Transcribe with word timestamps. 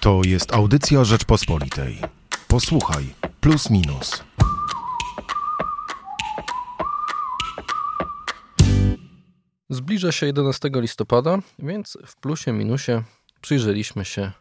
To 0.00 0.20
jest 0.26 0.54
audycja 0.54 1.04
Rzeczpospolitej. 1.04 1.98
Posłuchaj, 2.48 3.14
plus 3.40 3.70
minus. 3.70 4.24
Zbliża 9.70 10.12
się 10.12 10.26
11 10.26 10.70
listopada, 10.74 11.38
więc 11.58 11.98
w 12.06 12.16
plusie 12.16 12.52
minusie 12.52 13.02
przyjrzeliśmy 13.40 14.04
się 14.04 14.32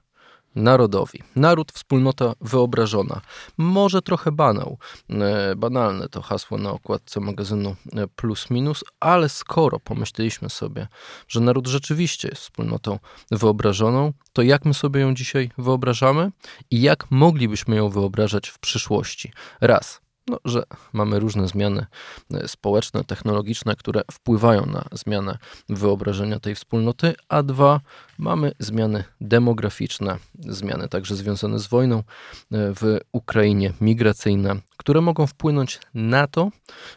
narodowi. 0.55 1.19
Naród, 1.35 1.71
wspólnota 1.71 2.33
wyobrażona. 2.41 3.21
Może 3.57 4.01
trochę 4.01 4.31
banał. 4.31 4.77
E, 5.09 5.55
banalne 5.55 6.09
to 6.09 6.21
hasło 6.21 6.57
na 6.57 6.71
okładce 6.71 7.19
magazynu 7.19 7.75
e, 7.93 8.07
Plus 8.07 8.49
Minus, 8.49 8.83
ale 8.99 9.29
skoro 9.29 9.79
pomyśleliśmy 9.79 10.49
sobie, 10.49 10.87
że 11.27 11.39
naród 11.39 11.67
rzeczywiście 11.67 12.27
jest 12.27 12.41
wspólnotą 12.41 12.99
wyobrażoną, 13.31 14.13
to 14.33 14.41
jak 14.41 14.65
my 14.65 14.73
sobie 14.73 15.01
ją 15.01 15.13
dzisiaj 15.15 15.51
wyobrażamy 15.57 16.31
i 16.71 16.81
jak 16.81 17.11
moglibyśmy 17.11 17.75
ją 17.75 17.89
wyobrażać 17.89 18.49
w 18.49 18.59
przyszłości? 18.59 19.31
Raz, 19.61 20.01
no, 20.29 20.39
że 20.45 20.63
mamy 20.93 21.19
różne 21.19 21.47
zmiany 21.47 21.85
e, 22.33 22.47
społeczne, 22.47 23.03
technologiczne, 23.03 23.75
które 23.75 24.01
wpływają 24.11 24.65
na 24.65 24.85
zmianę 24.91 25.37
wyobrażenia 25.69 26.39
tej 26.39 26.55
wspólnoty, 26.55 27.13
a 27.29 27.43
dwa, 27.43 27.81
mamy 28.17 28.51
zmiany 28.59 29.03
demograficzne, 29.21 30.17
zmiany 30.39 30.87
także 30.87 31.15
związane 31.15 31.59
z 31.59 31.67
wojną 31.67 31.97
e, 31.97 32.03
w 32.51 32.99
Ukrainie, 33.11 33.73
migracyjne, 33.81 34.55
które 34.79 35.01
mogą 35.01 35.27
wpłynąć 35.27 35.79
na 35.93 36.27
to, 36.27 36.49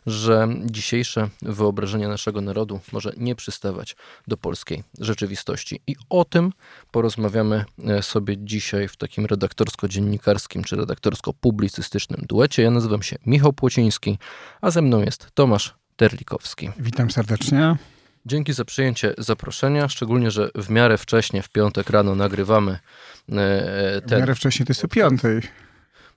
że 0.07 0.49
dzisiejsze 0.65 1.29
wyobrażenie 1.43 2.09
naszego 2.09 2.41
narodu 2.41 2.81
może 2.93 3.13
nie 3.17 3.35
przystawać 3.35 3.97
do 4.29 4.37
polskiej 4.37 4.85
rzeczywistości. 5.01 5.81
I 5.87 5.97
o 6.11 6.25
tym 6.25 6.53
porozmawiamy 6.91 7.65
e, 7.85 8.03
sobie 8.03 8.37
dzisiaj 8.39 8.89
w 8.89 8.97
takim 8.97 9.27
redaktorsko-dziennikarskim 9.27 10.65
czy 10.65 10.77
redaktorsko-publicystycznym 10.77 12.27
duecie. 12.27 12.63
Ja 12.63 12.71
nazywam 12.71 13.03
się 13.03 13.17
Michał 13.27 13.53
Płociński, 13.53 14.19
a 14.61 14.71
ze 14.71 14.83
mną 14.83 15.03
jest 15.03 15.31
Tomasz 15.35 15.75
Terlikowski. 15.97 16.71
Witam 16.79 17.11
serdecznie. 17.11 17.77
Dzięki 18.27 18.53
za 18.53 18.65
przyjęcie 18.65 19.15
zaproszenia, 19.19 19.89
szczególnie, 19.89 20.31
że 20.31 20.51
w 20.55 20.71
miarę 20.71 20.99
wcześnie, 20.99 21.43
w 21.43 21.49
piątek 21.49 21.91
rano 21.91 22.15
nagrywamy 22.15 22.79
e, 23.29 24.01
ten... 24.01 24.19
W 24.19 24.21
miarę 24.21 24.35
wcześnie 24.35 24.67
to 24.67 24.71
jest 24.71 24.85
o 24.85 24.89
piątej. 24.89 25.41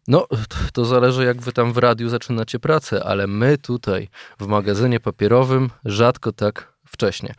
No, 0.07 0.27
to 0.73 0.85
zależy 0.85 1.25
jak 1.25 1.41
wy 1.41 1.51
tam 1.51 1.73
w 1.73 1.77
radiu 1.77 2.09
zaczynacie 2.09 2.59
pracę, 2.59 3.03
ale 3.03 3.27
my 3.27 3.57
tutaj 3.57 4.09
w 4.39 4.47
magazynie 4.47 4.99
papierowym 4.99 5.69
rzadko 5.85 6.31
tak 6.31 6.73
wcześnie. 6.85 7.33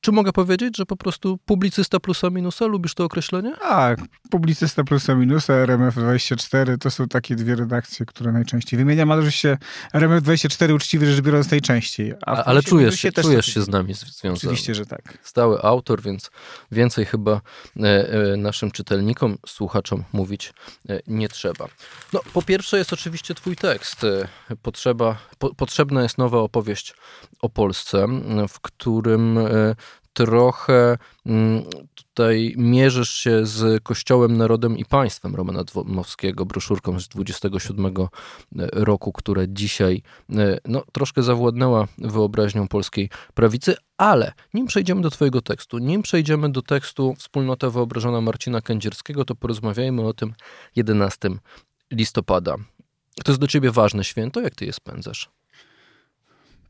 Czy 0.00 0.12
mogę 0.12 0.32
powiedzieć, 0.32 0.76
że 0.76 0.86
po 0.86 0.96
prostu 0.96 1.38
publicysta 1.44 2.00
plusa 2.00 2.30
minusa? 2.30 2.66
Lubisz 2.66 2.94
to 2.94 3.04
określenie? 3.04 3.52
Tak, 3.60 4.00
publicysta 4.30 4.84
plusa 4.84 5.14
minusa, 5.14 5.52
RMF24 5.52 6.78
to 6.78 6.90
są 6.90 7.08
takie 7.08 7.36
dwie 7.36 7.56
redakcje, 7.56 8.06
które 8.06 8.32
najczęściej 8.32 8.78
wymieniam, 8.78 9.10
ale 9.10 9.20
oczywiście 9.20 9.58
RMF24 9.94 10.74
uczciwy 10.74 11.06
rzecz 11.06 11.20
biorąc 11.20 11.50
najczęściej. 11.50 12.14
A 12.26 12.44
ale 12.44 12.62
czujesz, 12.62 13.00
się, 13.00 13.12
czujesz 13.12 13.46
się 13.46 13.62
z 13.62 13.68
nami 13.68 13.94
związany. 13.94 14.34
Oczywiście, 14.36 14.74
że 14.74 14.86
tak. 14.86 15.18
Stały 15.22 15.62
autor, 15.62 16.02
więc 16.02 16.30
więcej 16.72 17.04
chyba 17.04 17.40
e, 17.76 17.82
e, 17.82 18.36
naszym 18.36 18.70
czytelnikom, 18.70 19.38
słuchaczom 19.46 20.04
mówić 20.12 20.52
e, 20.88 21.00
nie 21.06 21.28
trzeba. 21.28 21.66
No, 22.12 22.20
po 22.32 22.42
pierwsze 22.42 22.78
jest 22.78 22.92
oczywiście 22.92 23.34
twój 23.34 23.56
tekst. 23.56 24.06
Potrzeba, 24.62 25.18
po, 25.38 25.54
potrzebna 25.54 26.02
jest 26.02 26.18
nowa 26.18 26.38
opowieść 26.38 26.94
o 27.42 27.48
Polsce, 27.48 28.06
w 28.48 28.60
którym 28.60 29.38
trochę 30.12 30.98
mm, 31.26 31.62
tutaj 31.94 32.54
mierzysz 32.56 33.10
się 33.10 33.46
z 33.46 33.82
Kościołem, 33.82 34.36
Narodem 34.36 34.78
i 34.78 34.84
Państwem 34.84 35.34
Romana 35.34 35.64
Dmowskiego, 35.64 36.46
broszurką 36.46 37.00
z 37.00 37.08
27 37.08 37.86
e, 37.86 37.96
roku, 38.72 39.12
która 39.12 39.42
dzisiaj 39.48 40.02
e, 40.32 40.58
no, 40.64 40.82
troszkę 40.92 41.22
zawładnęła 41.22 41.88
wyobraźnią 41.98 42.68
polskiej 42.68 43.10
prawicy, 43.34 43.74
ale 43.96 44.32
nim 44.54 44.66
przejdziemy 44.66 45.02
do 45.02 45.10
Twojego 45.10 45.42
tekstu, 45.42 45.78
nim 45.78 46.02
przejdziemy 46.02 46.52
do 46.52 46.62
tekstu 46.62 47.14
Wspólnota 47.14 47.70
Wyobrażona 47.70 48.20
Marcina 48.20 48.60
Kędzierskiego, 48.60 49.24
to 49.24 49.34
porozmawiajmy 49.34 50.06
o 50.06 50.12
tym 50.12 50.34
11 50.76 51.30
listopada. 51.90 52.56
To 53.24 53.32
jest 53.32 53.40
do 53.40 53.46
Ciebie 53.46 53.70
ważne 53.70 54.04
święto, 54.04 54.40
jak 54.40 54.54
Ty 54.54 54.66
je 54.66 54.72
spędzasz? 54.72 55.39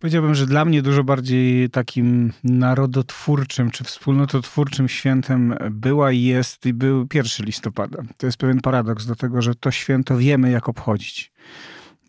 Powiedziałbym, 0.01 0.35
że 0.35 0.47
dla 0.47 0.65
mnie 0.65 0.83
dużo 0.83 1.05
bardziej 1.05 1.71
takim 1.71 2.33
narodotwórczym 2.45 3.71
czy 3.71 3.85
wspólnototwórczym 3.85 4.89
świętem 4.89 5.55
była 5.71 6.13
i 6.13 6.23
jest 6.23 6.67
i 6.67 6.73
był 6.73 7.07
1 7.15 7.47
listopada. 7.47 8.03
To 8.17 8.27
jest 8.27 8.39
pewien 8.39 8.61
paradoks 8.61 9.07
do 9.07 9.17
tego, 9.17 9.43
że 9.43 9.55
to 9.55 9.71
święto 9.71 10.17
wiemy 10.19 10.51
jak 10.51 10.69
obchodzić. 10.69 11.33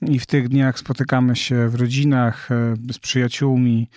I 0.01 0.19
w 0.19 0.25
tych 0.25 0.49
dniach 0.49 0.79
spotykamy 0.79 1.35
się 1.35 1.69
w 1.69 1.75
rodzinach, 1.75 2.51
e, 2.51 2.75
z 2.93 2.99
przyjaciółmi, 2.99 3.89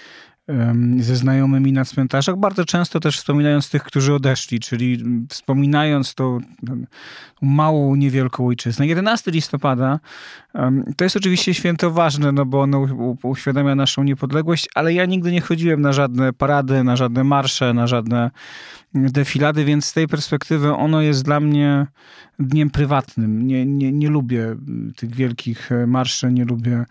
ze 0.99 1.17
znajomymi 1.17 1.73
na 1.73 1.85
cmentarzach, 1.85 2.37
bardzo 2.37 2.65
często 2.65 3.01
też 3.01 3.19
wspominając 3.19 3.71
tych, 3.71 3.83
którzy 3.83 4.15
odeszli, 4.15 4.61
czyli 4.61 5.05
wspominając 5.29 6.15
tą, 6.15 6.39
małą, 7.43 7.95
niewielką 7.95 8.47
ojczyznę. 8.47 8.87
11 8.87 9.31
listopada 9.31 10.01
to 10.97 11.05
jest 11.05 11.17
oczywiście 11.17 11.55
święto 11.55 11.91
ważne, 11.91 12.33
no 12.33 12.47
bo 12.47 12.61
ono 12.61 12.87
uświadamia 13.23 13.75
naszą 13.75 14.03
niepodległość, 14.03 14.69
ale 14.75 14.95
ja 14.95 15.05
nigdy 15.05 15.33
nie 15.33 15.41
chodziłem 15.41 15.81
na 15.81 15.93
żadne 15.93 16.33
parady, 16.33 16.85
na 16.85 16.97
żadne 16.97 17.25
marsze, 17.25 17.75
na 17.75 17.87
żadne 17.87 18.31
defilady, 18.95 19.65
więc 19.65 19.85
z 19.85 19.93
tej 19.93 20.09
perspektywy 20.09 20.73
ono 20.73 21.01
jest 21.01 21.25
dla 21.25 21.41
mnie 21.41 21.87
dniem 22.39 22.71
prywatnym. 22.71 23.47
Nie, 23.47 23.67
nie, 23.67 23.93
nie 23.93 24.09
lubię 24.09 24.57
tych 24.97 25.15
wielkich 25.15 25.71
marszy, 25.87 26.33
nie 26.33 26.45
lubię 26.45 26.85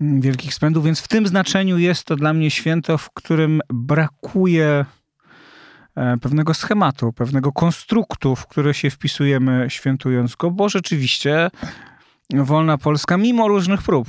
wielkich 0.00 0.54
spędów, 0.54 0.84
więc 0.84 1.00
w 1.00 1.08
tym 1.08 1.26
znaczeniu 1.26 1.78
jest 1.78 2.04
to 2.04 2.16
dla 2.16 2.32
mnie 2.32 2.50
święto, 2.50 2.98
w 2.98 3.10
którym 3.10 3.60
brakuje 3.68 4.84
e, 5.94 6.16
pewnego 6.16 6.54
schematu, 6.54 7.12
pewnego 7.12 7.52
konstruktu, 7.52 8.36
w 8.36 8.46
który 8.46 8.74
się 8.74 8.90
wpisujemy 8.90 9.66
świętując 9.68 10.34
go, 10.34 10.50
bo 10.50 10.68
rzeczywiście 10.68 11.50
wolna 12.34 12.78
Polska, 12.78 13.16
mimo 13.16 13.48
różnych 13.48 13.82
prób, 13.82 14.08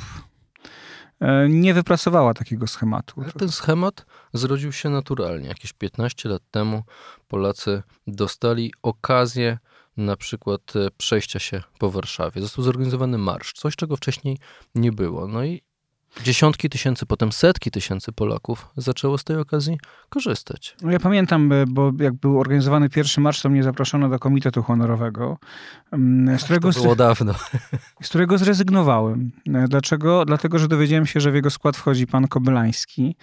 e, 1.19 1.49
nie 1.49 1.73
wypracowała 1.73 2.33
takiego 2.33 2.67
schematu. 2.67 3.23
ten 3.39 3.49
schemat 3.49 4.05
zrodził 4.33 4.71
się 4.71 4.89
naturalnie. 4.89 5.47
Jakieś 5.47 5.73
15 5.73 6.29
lat 6.29 6.41
temu 6.51 6.83
Polacy 7.27 7.83
dostali 8.07 8.73
okazję 8.83 9.57
na 9.97 10.15
przykład 10.15 10.75
e, 10.75 10.91
przejścia 10.97 11.39
się 11.39 11.63
po 11.79 11.91
Warszawie. 11.91 12.41
Został 12.41 12.65
zorganizowany 12.65 13.17
marsz, 13.17 13.53
coś 13.53 13.75
czego 13.75 13.97
wcześniej 13.97 14.37
nie 14.75 14.91
było. 14.91 15.27
No 15.27 15.43
i 15.43 15.66
Dziesiątki 16.23 16.69
tysięcy, 16.69 17.05
potem 17.05 17.31
setki 17.31 17.71
tysięcy 17.71 18.11
Polaków 18.11 18.67
zaczęło 18.77 19.17
z 19.17 19.23
tej 19.23 19.37
okazji 19.37 19.79
korzystać. 20.09 20.75
No 20.81 20.91
ja 20.91 20.99
pamiętam, 20.99 21.51
e, 21.51 21.65
bo 21.67 21.91
jak 21.99 22.13
był 22.13 22.39
organizowany 22.39 22.89
pierwszy 22.89 23.21
marsz, 23.21 23.41
to 23.41 23.49
mnie 23.49 23.63
zaproszono 23.63 24.09
do 24.09 24.19
Komitetu 24.19 24.63
Honorowego. 24.63 25.37
Mm, 25.91 26.39
z 26.39 26.43
którego, 26.43 26.73
to 26.73 26.81
było 26.81 26.95
dawno. 26.95 27.33
Z 28.03 28.09
którego 28.09 28.37
zrezygnowałem. 28.37 29.31
E, 29.53 29.67
dlaczego? 29.67 30.25
Dlatego, 30.25 30.59
że 30.59 30.67
dowiedziałem 30.67 31.05
się, 31.05 31.19
że 31.19 31.31
w 31.31 31.35
jego 31.35 31.49
skład 31.49 31.77
wchodzi 31.77 32.07
pan 32.07 32.27
Kobylański, 32.27 33.15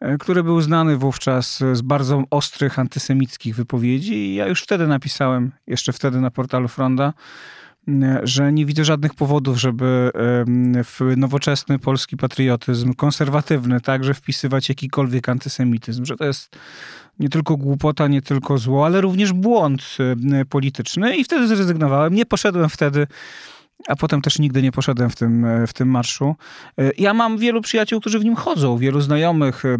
e, 0.00 0.18
który 0.18 0.42
był 0.42 0.60
znany 0.60 0.96
wówczas 0.96 1.58
z 1.72 1.80
bardzo 1.82 2.22
ostrych 2.30 2.78
antysemickich 2.78 3.56
wypowiedzi 3.56 4.14
i 4.14 4.34
ja 4.34 4.46
już 4.46 4.62
wtedy 4.62 4.86
napisałem, 4.86 5.52
jeszcze 5.66 5.92
wtedy 5.92 6.20
na 6.20 6.30
portalu 6.30 6.68
Fronda, 6.68 7.12
że 8.22 8.52
nie 8.52 8.66
widzę 8.66 8.84
żadnych 8.84 9.14
powodów, 9.14 9.60
żeby 9.60 10.10
w 10.84 11.00
nowoczesny 11.16 11.78
polski 11.78 12.16
patriotyzm, 12.16 12.94
konserwatywny, 12.94 13.80
także 13.80 14.14
wpisywać 14.14 14.68
jakikolwiek 14.68 15.28
antysemityzm, 15.28 16.04
że 16.04 16.16
to 16.16 16.24
jest 16.24 16.56
nie 17.18 17.28
tylko 17.28 17.56
głupota, 17.56 18.08
nie 18.08 18.22
tylko 18.22 18.58
zło, 18.58 18.86
ale 18.86 19.00
również 19.00 19.32
błąd 19.32 19.96
polityczny 20.48 21.16
i 21.16 21.24
wtedy 21.24 21.48
zrezygnowałem. 21.48 22.14
Nie 22.14 22.26
poszedłem 22.26 22.68
wtedy 22.68 23.06
a 23.86 23.96
potem 23.96 24.22
też 24.22 24.38
nigdy 24.38 24.62
nie 24.62 24.72
poszedłem 24.72 25.10
w 25.10 25.16
tym, 25.16 25.44
e, 25.44 25.66
w 25.66 25.72
tym 25.72 25.88
marszu. 25.88 26.36
E, 26.78 26.90
ja 26.98 27.14
mam 27.14 27.38
wielu 27.38 27.60
przyjaciół, 27.60 28.00
którzy 28.00 28.18
w 28.18 28.24
nim 28.24 28.36
chodzą, 28.36 28.78
wielu 28.78 29.00
znajomych 29.00 29.62
e, 29.64 29.76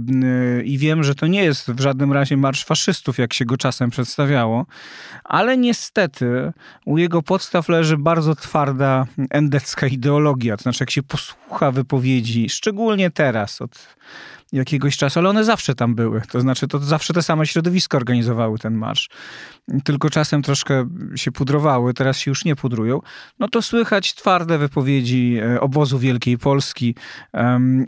i 0.62 0.78
wiem, 0.78 1.04
że 1.04 1.14
to 1.14 1.26
nie 1.26 1.44
jest 1.44 1.70
w 1.70 1.80
żadnym 1.80 2.12
razie 2.12 2.36
marsz 2.36 2.64
faszystów, 2.64 3.18
jak 3.18 3.34
się 3.34 3.44
go 3.44 3.56
czasem 3.56 3.90
przedstawiało, 3.90 4.66
ale 5.24 5.56
niestety 5.56 6.52
u 6.84 6.98
jego 6.98 7.22
podstaw 7.22 7.68
leży 7.68 7.96
bardzo 7.96 8.34
twarda 8.34 9.06
endecka 9.30 9.86
ideologia. 9.86 10.56
To 10.56 10.62
znaczy, 10.62 10.82
jak 10.82 10.90
się 10.90 11.02
posłucha 11.02 11.70
wypowiedzi, 11.70 12.48
szczególnie 12.48 13.10
teraz, 13.10 13.62
od 13.62 13.96
jakiegoś 14.52 14.96
czasu, 14.96 15.18
ale 15.18 15.28
one 15.28 15.44
zawsze 15.44 15.74
tam 15.74 15.94
były. 15.94 16.20
To 16.20 16.40
znaczy, 16.40 16.68
to 16.68 16.78
zawsze 16.78 17.14
te 17.14 17.22
same 17.22 17.46
środowiska 17.46 17.96
organizowały 17.96 18.58
ten 18.58 18.74
marsz. 18.74 19.08
Tylko 19.84 20.10
czasem 20.10 20.42
troszkę 20.42 20.88
się 21.14 21.32
pudrowały, 21.32 21.94
teraz 21.94 22.18
się 22.18 22.30
już 22.30 22.44
nie 22.44 22.56
pudrują. 22.56 23.00
No 23.38 23.48
to 23.48 23.62
słychać 23.62 24.14
twarde 24.14 24.58
wypowiedzi 24.58 25.36
e, 25.42 25.60
obozu 25.60 25.98
Wielkiej 25.98 26.38
Polski 26.38 26.94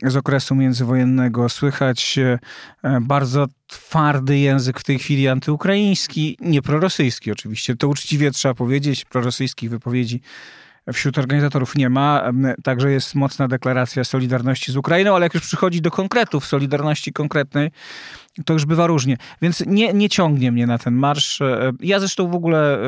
z 0.03 0.17
okresu 0.17 0.55
międzywojennego. 0.55 1.49
Słychać 1.49 2.19
e, 2.19 3.01
bardzo 3.01 3.47
twardy 3.67 4.39
język 4.39 4.81
w 4.81 4.85
tej 4.85 4.99
chwili 4.99 5.29
antyukraiński, 5.29 6.37
nie 6.41 6.63
prorosyjski 6.63 7.33
oczywiście. 7.33 7.77
To 7.77 7.89
uczciwie 7.89 8.31
trzeba 8.31 8.55
powiedzieć, 8.55 9.05
prorosyjskich 9.05 9.71
wypowiedzi 9.71 10.21
wśród 10.93 11.19
organizatorów 11.19 11.77
nie 11.77 11.91
ma. 11.91 12.33
Także 12.63 12.93
jest 12.93 13.15
mocna 13.15 13.49
deklaracja 13.49 14.05
solidarności 14.05 14.73
z 14.73 14.77
Ukrainą, 14.77 15.15
ale 15.15 15.27
jak 15.27 15.35
już 15.35 15.43
przychodzi 15.43 15.81
do 15.81 15.91
konkretów 15.91 16.47
solidarności 16.47 17.13
konkretnej, 17.13 17.71
to 18.45 18.53
już 18.53 18.65
bywa 18.65 18.87
różnie. 18.87 19.17
Więc 19.43 19.65
nie, 19.67 19.93
nie 19.93 20.09
ciągnie 20.09 20.53
mnie 20.53 20.67
na 20.67 20.79
ten 20.79 20.95
marsz. 20.95 21.41
E, 21.41 21.73
ja 21.81 21.99
zresztą 22.01 22.31
w 22.31 22.35
ogóle 22.35 22.79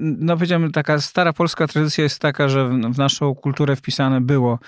no 0.00 0.34
powiedziałem, 0.34 0.72
taka 0.72 1.00
stara 1.00 1.32
polska 1.32 1.66
tradycja 1.66 2.04
jest 2.04 2.18
taka, 2.18 2.48
że 2.48 2.68
w 2.68 2.98
naszą 2.98 3.34
kulturę 3.34 3.76
wpisane 3.76 4.20
było 4.20 4.58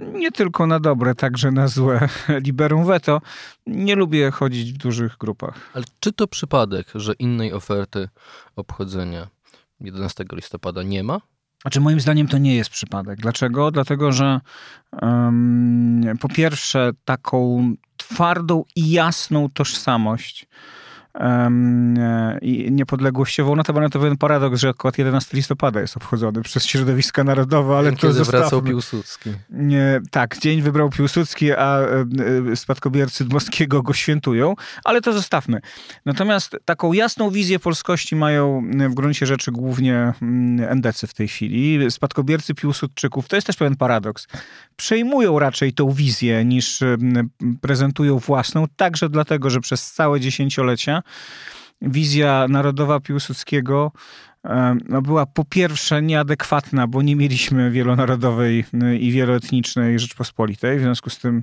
nie 0.00 0.32
tylko 0.32 0.66
na 0.66 0.80
dobre, 0.80 1.14
także 1.14 1.50
na 1.50 1.68
złe 1.68 2.08
liberum 2.46 2.84
veto. 2.84 3.20
Nie 3.66 3.94
lubię 3.94 4.30
chodzić 4.30 4.72
w 4.72 4.76
dużych 4.76 5.16
grupach. 5.16 5.70
Ale 5.74 5.84
czy 6.00 6.12
to 6.12 6.26
przypadek, 6.26 6.86
że 6.94 7.12
innej 7.18 7.52
oferty 7.52 8.08
obchodzenia 8.56 9.26
11 9.80 10.24
listopada 10.32 10.82
nie 10.82 11.02
ma? 11.02 11.20
Znaczy, 11.62 11.80
moim 11.80 12.00
zdaniem 12.00 12.28
to 12.28 12.38
nie 12.38 12.56
jest 12.56 12.70
przypadek. 12.70 13.20
Dlaczego? 13.20 13.70
Dlatego, 13.70 14.12
że 14.12 14.40
um, 15.02 16.02
po 16.20 16.28
pierwsze, 16.28 16.90
taką 17.04 17.72
twardą 17.96 18.64
i 18.76 18.90
jasną 18.90 19.50
tożsamość 19.50 20.46
i 22.42 22.72
niepodległościową. 22.72 23.56
Notabene 23.56 23.90
to 23.90 23.98
pewien 24.00 24.16
paradoks, 24.16 24.60
że 24.60 24.68
akurat 24.68 24.98
11 24.98 25.36
listopada 25.36 25.80
jest 25.80 25.96
obchodzony 25.96 26.42
przez 26.42 26.66
środowiska 26.66 27.24
narodowe, 27.24 27.76
ale 27.76 27.90
Dzień, 27.90 27.98
to 27.98 28.12
zostawmy. 28.12 28.40
wracał 28.40 28.62
Piłsudski. 28.62 29.30
Nie, 29.50 30.00
tak, 30.10 30.38
dzień 30.38 30.62
wybrał 30.62 30.90
Piłsudski, 30.90 31.52
a 31.52 31.78
e, 32.52 32.56
spadkobiercy 32.56 33.24
Dmowskiego 33.24 33.82
go 33.82 33.92
świętują, 33.92 34.54
ale 34.84 35.00
to 35.00 35.12
zostawmy. 35.12 35.60
Natomiast 36.04 36.56
taką 36.64 36.92
jasną 36.92 37.30
wizję 37.30 37.58
polskości 37.58 38.16
mają 38.16 38.70
w 38.90 38.94
gruncie 38.94 39.26
rzeczy 39.26 39.52
głównie 39.52 40.12
mm, 40.22 40.70
endecy 40.70 41.06
w 41.06 41.14
tej 41.14 41.28
chwili. 41.28 41.90
Spadkobiercy 41.90 42.54
Piłsudczyków, 42.54 43.28
to 43.28 43.36
jest 43.36 43.46
też 43.46 43.56
pewien 43.56 43.76
paradoks, 43.76 44.26
przejmują 44.76 45.38
raczej 45.38 45.72
tą 45.72 45.90
wizję 45.90 46.44
niż 46.44 46.80
prezentują 47.60 48.18
własną, 48.18 48.64
także 48.76 49.08
dlatego, 49.08 49.50
że 49.50 49.60
przez 49.60 49.92
całe 49.92 50.20
dziesięciolecia 50.20 51.02
wizja 51.82 52.46
narodowa 52.48 53.00
Piłsudskiego 53.00 53.92
była 55.02 55.26
po 55.26 55.44
pierwsze 55.44 56.02
nieadekwatna, 56.02 56.86
bo 56.86 57.02
nie 57.02 57.16
mieliśmy 57.16 57.70
wielonarodowej 57.70 58.64
i 59.00 59.12
wieloetnicznej 59.12 59.98
Rzeczpospolitej. 59.98 60.78
W 60.78 60.82
związku 60.82 61.10
z 61.10 61.18
tym 61.18 61.42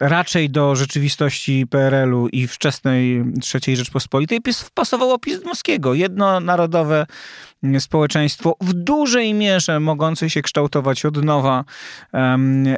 raczej 0.00 0.50
do 0.50 0.76
rzeczywistości 0.76 1.66
PRL-u 1.70 2.28
i 2.28 2.46
wczesnej 2.46 3.24
III 3.54 3.76
Rzeczpospolitej 3.76 4.40
wpasował 4.54 5.10
opis 5.10 5.40
Dmowskiego. 5.40 5.94
Jednonarodowe 5.94 7.06
społeczeństwo 7.78 8.56
w 8.60 8.72
dużej 8.72 9.34
mierze 9.34 9.80
mogące 9.80 10.30
się 10.30 10.42
kształtować 10.42 11.04
od 11.04 11.24
nowa 11.24 11.64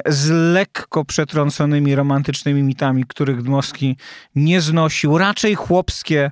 z 0.05 0.29
lekko 0.53 1.05
przetrąconymi 1.05 1.95
romantycznymi 1.95 2.63
mitami, 2.63 3.03
których 3.07 3.41
Dmowski 3.41 3.97
nie 4.35 4.61
znosił. 4.61 5.17
Raczej 5.17 5.55
chłopskie 5.55 6.31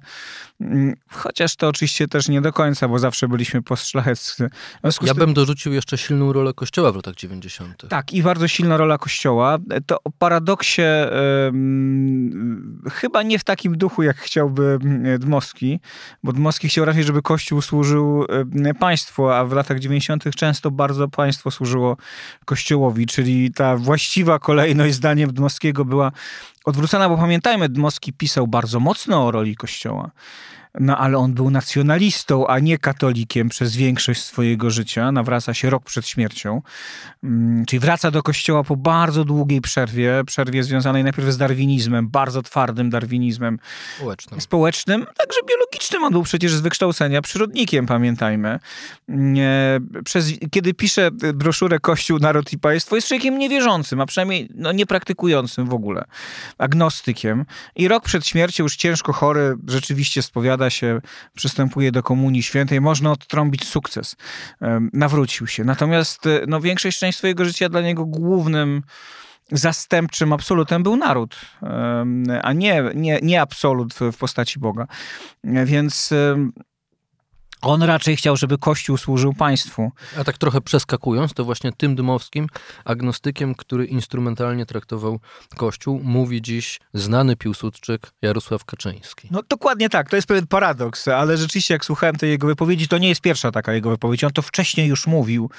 chociaż 1.11 1.55
to 1.55 1.67
oczywiście 1.67 2.07
też 2.07 2.29
nie 2.29 2.41
do 2.41 2.53
końca, 2.53 2.87
bo 2.87 2.99
zawsze 2.99 3.27
byliśmy 3.27 3.61
postszlacheccy. 3.61 4.49
Ja 5.01 5.13
bym 5.13 5.33
dorzucił 5.33 5.73
jeszcze 5.73 5.97
silną 5.97 6.33
rolę 6.33 6.53
Kościoła 6.53 6.91
w 6.91 6.95
latach 6.95 7.15
90. 7.15 7.85
Tak, 7.89 8.13
i 8.13 8.23
bardzo 8.23 8.47
silna 8.47 8.77
rola 8.77 8.97
Kościoła. 8.97 9.57
To 9.85 10.03
o 10.03 10.11
paradoksie 10.11 10.81
chyba 12.91 13.23
nie 13.23 13.39
w 13.39 13.43
takim 13.43 13.77
duchu, 13.77 14.03
jak 14.03 14.17
chciałby 14.17 14.79
Dmowski, 15.19 15.79
bo 16.23 16.33
Dmowski 16.33 16.67
chciał 16.67 16.85
raczej, 16.85 17.03
żeby 17.03 17.21
Kościół 17.21 17.61
służył 17.61 18.25
państwu, 18.79 19.29
a 19.29 19.45
w 19.45 19.53
latach 19.53 19.79
90. 19.79 20.23
często 20.35 20.71
bardzo 20.71 21.07
państwo 21.07 21.51
służyło 21.51 21.97
Kościołowi, 22.45 23.05
czyli 23.05 23.51
ta 23.51 23.77
właściwa 23.77 24.39
kolejność 24.39 24.95
zdaniem 24.95 25.33
Dmowskiego 25.33 25.85
była 25.85 26.11
odwrócona, 26.67 27.09
bo 27.09 27.17
pamiętajmy, 27.17 27.69
Dmowski 27.69 28.13
pisał 28.13 28.47
bardzo 28.47 28.79
mocno 28.79 29.27
o 29.27 29.31
roli 29.31 29.55
Kościoła. 29.55 30.11
No 30.79 30.97
ale 30.97 31.17
on 31.17 31.33
był 31.33 31.49
nacjonalistą, 31.49 32.47
a 32.47 32.59
nie 32.59 32.77
katolikiem 32.77 33.49
przez 33.49 33.75
większość 33.75 34.23
swojego 34.23 34.69
życia. 34.69 35.11
Nawraca 35.11 35.53
się 35.53 35.69
rok 35.69 35.83
przed 35.83 36.07
śmiercią. 36.07 36.61
Mm, 37.23 37.65
czyli 37.65 37.79
wraca 37.79 38.11
do 38.11 38.23
kościoła 38.23 38.63
po 38.63 38.75
bardzo 38.75 39.25
długiej 39.25 39.61
przerwie, 39.61 40.23
przerwie 40.25 40.63
związanej 40.63 41.03
najpierw 41.03 41.29
z 41.29 41.37
darwinizmem, 41.37 42.09
bardzo 42.09 42.41
twardym 42.41 42.89
darwinizmem 42.89 43.59
społecznym. 43.97 44.41
społecznym, 44.41 45.05
także 45.17 45.39
biologicznym. 45.47 46.03
On 46.03 46.11
był 46.11 46.23
przecież 46.23 46.53
z 46.53 46.61
wykształcenia 46.61 47.21
przyrodnikiem, 47.21 47.85
pamiętajmy. 47.85 48.59
Przez, 50.05 50.31
kiedy 50.51 50.73
pisze 50.73 51.11
broszurę 51.11 51.79
Kościół, 51.79 52.19
Naród 52.19 52.53
i 52.53 52.57
Państwo, 52.57 52.95
jest 52.95 53.07
człowiekiem 53.07 53.37
niewierzącym, 53.37 54.01
a 54.01 54.05
przynajmniej 54.05 54.49
no, 54.53 54.71
niepraktykującym 54.71 55.65
w 55.65 55.73
ogóle, 55.73 56.05
agnostykiem. 56.57 57.45
I 57.75 57.87
rok 57.87 58.03
przed 58.03 58.27
śmiercią, 58.27 58.63
już 58.63 58.75
ciężko 58.75 59.13
chory, 59.13 59.55
rzeczywiście 59.67 60.21
spowiada 60.21 60.66
się, 60.69 61.01
przystępuje 61.35 61.91
do 61.91 62.03
Komunii 62.03 62.43
Świętej, 62.43 62.81
można 62.81 63.11
odtrąbić 63.11 63.67
sukces. 63.67 64.15
Nawrócił 64.93 65.47
się. 65.47 65.63
Natomiast 65.63 66.25
e, 66.25 66.41
no, 66.47 66.61
większość 66.61 66.99
część 66.99 67.17
swojego 67.17 67.45
życia 67.45 67.69
dla 67.69 67.81
niego 67.81 68.05
głównym 68.05 68.83
zastępczym 69.51 70.33
absolutem 70.33 70.83
był 70.83 70.95
naród, 70.95 71.35
a 72.43 72.53
nie, 72.53 72.83
nie, 72.95 73.19
nie 73.21 73.41
absolut 73.41 73.93
w 73.93 74.17
postaci 74.17 74.59
Boga. 74.59 74.87
Więc 75.43 76.13
on 77.61 77.83
raczej 77.83 78.15
chciał, 78.15 78.37
żeby 78.37 78.57
Kościół 78.57 78.97
służył 78.97 79.33
państwu. 79.33 79.91
A 80.17 80.23
tak 80.23 80.37
trochę 80.37 80.61
przeskakując, 80.61 81.33
to 81.33 81.45
właśnie 81.45 81.71
tym 81.71 81.95
Dymowskim, 81.95 82.47
agnostykiem, 82.85 83.55
który 83.55 83.85
instrumentalnie 83.85 84.65
traktował 84.65 85.19
Kościół, 85.55 86.01
mówi 86.03 86.41
dziś 86.41 86.79
znany 86.93 87.35
Piłsudczyk 87.35 88.11
Jarosław 88.21 88.65
Kaczyński. 88.65 89.27
No 89.31 89.41
dokładnie 89.49 89.89
tak, 89.89 90.09
to 90.09 90.15
jest 90.15 90.27
pewien 90.27 90.47
paradoks, 90.47 91.07
ale 91.07 91.37
rzeczywiście 91.37 91.73
jak 91.73 91.85
słuchałem 91.85 92.15
tej 92.15 92.29
jego 92.29 92.47
wypowiedzi, 92.47 92.87
to 92.87 92.97
nie 92.97 93.09
jest 93.09 93.21
pierwsza 93.21 93.51
taka 93.51 93.73
jego 93.73 93.89
wypowiedź. 93.89 94.23
On 94.23 94.31
to 94.31 94.41
wcześniej 94.41 94.87
już 94.87 95.07
mówił 95.07 95.49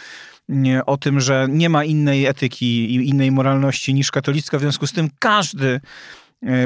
o 0.87 0.97
tym, 0.97 1.21
że 1.21 1.47
nie 1.51 1.69
ma 1.69 1.85
innej 1.85 2.27
etyki 2.27 2.95
i 2.95 3.09
innej 3.09 3.33
moralności 3.33 3.95
niż 3.95 4.11
katolicka, 4.11 4.59
w 4.59 4.61
związku 4.61 4.87
z 4.87 4.93
tym 4.93 5.11
każdy 5.19 5.81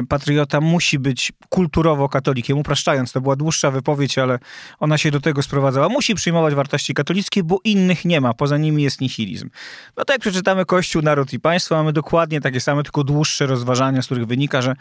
patriota 0.09 0.61
musi 0.61 0.99
być 0.99 1.31
kulturowo 1.49 2.09
katolikiem, 2.09 2.57
upraszczając, 2.57 3.11
to 3.11 3.21
była 3.21 3.35
dłuższa 3.35 3.71
wypowiedź, 3.71 4.17
ale 4.17 4.39
ona 4.79 4.97
się 4.97 5.11
do 5.11 5.19
tego 5.19 5.43
sprowadzała. 5.43 5.89
Musi 5.89 6.15
przyjmować 6.15 6.55
wartości 6.55 6.93
katolickie, 6.93 7.43
bo 7.43 7.59
innych 7.63 8.05
nie 8.05 8.21
ma, 8.21 8.33
poza 8.33 8.57
nimi 8.57 8.83
jest 8.83 9.01
nihilizm. 9.01 9.49
No 9.97 10.05
tak 10.05 10.15
jak 10.15 10.21
przeczytamy 10.21 10.65
Kościół, 10.65 11.01
Naród 11.01 11.33
i 11.33 11.39
Państwo, 11.39 11.75
mamy 11.75 11.93
dokładnie 11.93 12.41
takie 12.41 12.61
same, 12.61 12.83
tylko 12.83 13.03
dłuższe 13.03 13.45
rozważania, 13.45 14.01
z 14.01 14.05
których 14.05 14.25
wynika, 14.25 14.61
że 14.61 14.75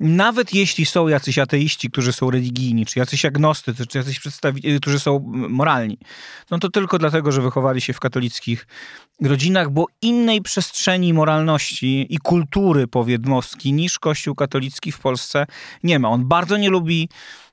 nawet 0.00 0.54
jeśli 0.54 0.86
są 0.86 1.08
jacyś 1.08 1.38
ateiści, 1.38 1.90
którzy 1.90 2.12
są 2.12 2.30
religijni, 2.30 2.86
czy 2.86 2.98
jacyś 2.98 3.24
agnostycy, 3.24 3.86
czy 3.86 3.98
jacyś 3.98 4.20
przedstawiciele, 4.20 4.78
którzy 4.78 5.00
są 5.00 5.32
moralni, 5.48 5.98
no 6.50 6.58
to 6.58 6.68
tylko 6.68 6.98
dlatego, 6.98 7.32
że 7.32 7.42
wychowali 7.42 7.80
się 7.80 7.92
w 7.92 8.00
katolickich 8.00 8.66
rodzinach, 9.22 9.70
bo 9.70 9.86
innej 10.02 10.42
przestrzeni 10.42 11.14
moralności 11.14 12.06
i 12.14 12.18
kultury, 12.18 12.86
powie 12.86 13.18
Dmowski, 13.18 13.72
niż 13.72 13.98
Kościół 13.98 14.34
katolicki 14.36 14.92
w 14.92 14.98
Polsce 14.98 15.46
nie 15.82 15.98
ma. 15.98 16.08
On 16.08 16.28
bardzo 16.28 16.56
nie 16.56 16.70
lubi 16.70 17.08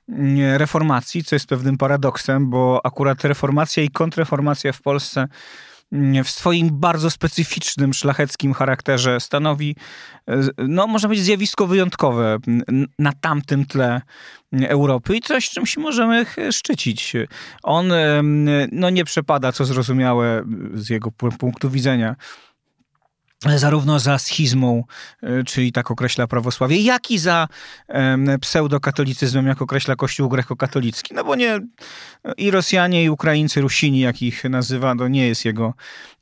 mm, 0.08 0.56
reformacji, 0.56 1.24
co 1.24 1.36
jest 1.36 1.46
pewnym 1.46 1.78
paradoksem, 1.78 2.50
bo 2.50 2.80
akurat 2.84 3.24
reformacja 3.24 3.82
i 3.82 3.88
kontrreformacja 3.88 4.72
w 4.72 4.82
Polsce 4.82 5.28
w 6.24 6.30
swoim 6.30 6.68
bardzo 6.72 7.10
specyficznym, 7.10 7.94
szlacheckim 7.94 8.52
charakterze 8.52 9.20
stanowi, 9.20 9.76
no 10.58 10.86
można 10.86 11.08
powiedzieć, 11.08 11.26
zjawisko 11.26 11.66
wyjątkowe 11.66 12.38
na 12.98 13.12
tamtym 13.12 13.66
tle 13.66 14.02
Europy 14.68 15.16
i 15.16 15.20
coś, 15.20 15.50
czym 15.50 15.66
się 15.66 15.80
możemy 15.80 16.26
szczycić. 16.52 17.12
On 17.62 17.92
no, 18.72 18.90
nie 18.90 19.04
przepada, 19.04 19.52
co 19.52 19.64
zrozumiałe 19.64 20.44
z 20.74 20.90
jego 20.90 21.10
punktu 21.10 21.70
widzenia, 21.70 22.16
zarówno 23.56 23.98
za 23.98 24.18
schizmą, 24.18 24.84
e, 25.22 25.44
czyli 25.44 25.72
tak 25.72 25.90
określa 25.90 26.26
prawosławie, 26.26 26.76
jak 26.76 27.10
i 27.10 27.18
za 27.18 27.48
pseudokatolicyzmem, 28.40 29.46
jak 29.46 29.62
określa 29.62 29.96
Kościół 29.96 30.28
grekokatolicki. 30.28 31.14
No 31.14 31.24
bo 31.24 31.34
nie 31.34 31.60
i 32.36 32.50
Rosjanie, 32.50 33.04
i 33.04 33.10
Ukraińcy, 33.10 33.60
Rusini, 33.60 34.00
jak 34.00 34.22
ich 34.22 34.44
nazywa, 34.44 34.94
to 34.96 35.08
nie 35.08 35.28
jest 35.28 35.44
jego, 35.44 35.74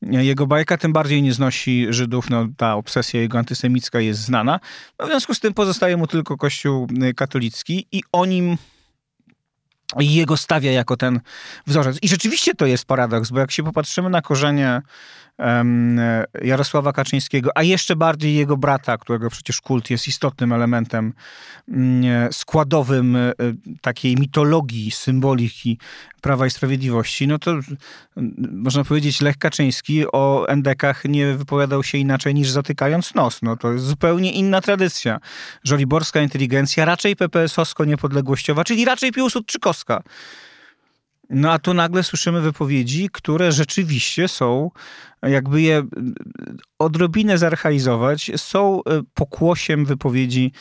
jego 0.03 0.47
bajka, 0.47 0.77
tym 0.77 0.93
bardziej 0.93 1.23
nie 1.23 1.33
znosi 1.33 1.87
Żydów. 1.91 2.31
No, 2.31 2.47
ta 2.57 2.75
obsesja 2.75 3.21
jego 3.21 3.39
antysemicka 3.39 4.01
jest 4.01 4.21
znana. 4.21 4.61
No, 4.99 5.07
w 5.07 5.09
związku 5.09 5.35
z 5.35 5.41
tym 5.41 5.55
pozostaje 5.55 5.97
mu 5.97 6.07
tylko 6.07 6.37
Kościół 6.37 6.89
e, 7.03 7.15
katolicki 7.15 7.87
i 7.93 8.03
o 8.13 8.27
nim 8.27 8.57
i 10.01 10.15
jego 10.15 10.37
stawia 10.37 10.73
jako 10.73 10.97
ten 10.97 11.21
wzorzec. 11.67 11.99
I 12.03 12.09
rzeczywiście 12.09 12.55
to 12.55 12.67
jest 12.67 12.85
paradoks, 12.85 13.31
bo 13.31 13.41
jak 13.41 13.51
się 13.51 13.63
popatrzymy 13.63 14.11
na 14.11 14.23
korzenie 14.23 14.83
Jarosława 16.43 16.93
Kaczyńskiego, 16.93 17.51
a 17.55 17.63
jeszcze 17.63 17.97
bardziej 17.97 18.35
jego 18.35 18.57
brata, 18.57 18.99
którego 18.99 19.31
przecież 19.31 19.61
kult 19.61 19.91
jest 19.91 20.09
istotnym 20.09 20.53
elementem 20.53 21.13
mm, 21.69 22.33
składowym 22.33 23.17
e, 23.17 23.33
takiej 23.81 24.17
mitologii, 24.17 24.91
symboliki 24.91 25.79
Prawa 26.21 26.47
i 26.47 26.51
Sprawiedliwości, 26.51 27.29
no 27.29 27.39
to 27.39 27.55
można 28.53 28.85
powiedzieć, 28.85 29.21
Lech 29.21 29.39
Kaczyński 29.39 30.05
o 30.13 30.49
endekach 30.49 31.05
nie 31.05 31.35
wypowiadał 31.35 31.83
się 31.83 31.99
inaczej 31.99 32.35
niż 32.35 32.51
zatykając 32.51 33.15
nos. 33.15 33.43
No 33.43 33.57
to 33.57 33.73
jest 33.73 33.85
zupełnie 33.85 34.33
inna 34.33 34.61
tradycja. 34.61 35.21
Żoliborska 35.65 36.21
inteligencja, 36.21 36.85
raczej 36.85 37.17
PPS-owsko-niepodległościowa, 37.17 38.65
czyli 38.65 38.85
raczej 38.85 39.13
Piłsudczykowska. 39.13 40.03
No 41.31 41.53
a 41.53 41.59
tu 41.59 41.75
nagle 41.75 42.03
słyszymy 42.03 42.41
wypowiedzi, 42.41 43.09
które 43.13 43.53
rzeczywiście 43.53 44.29
są 44.29 44.71
jakby 45.29 45.63
je 45.63 45.83
odrobinę 46.79 47.39
zarchaizować, 47.39 48.31
są 48.37 48.85
e, 48.85 49.03
pokłosiem 49.15 49.85
wypowiedzi 49.85 50.53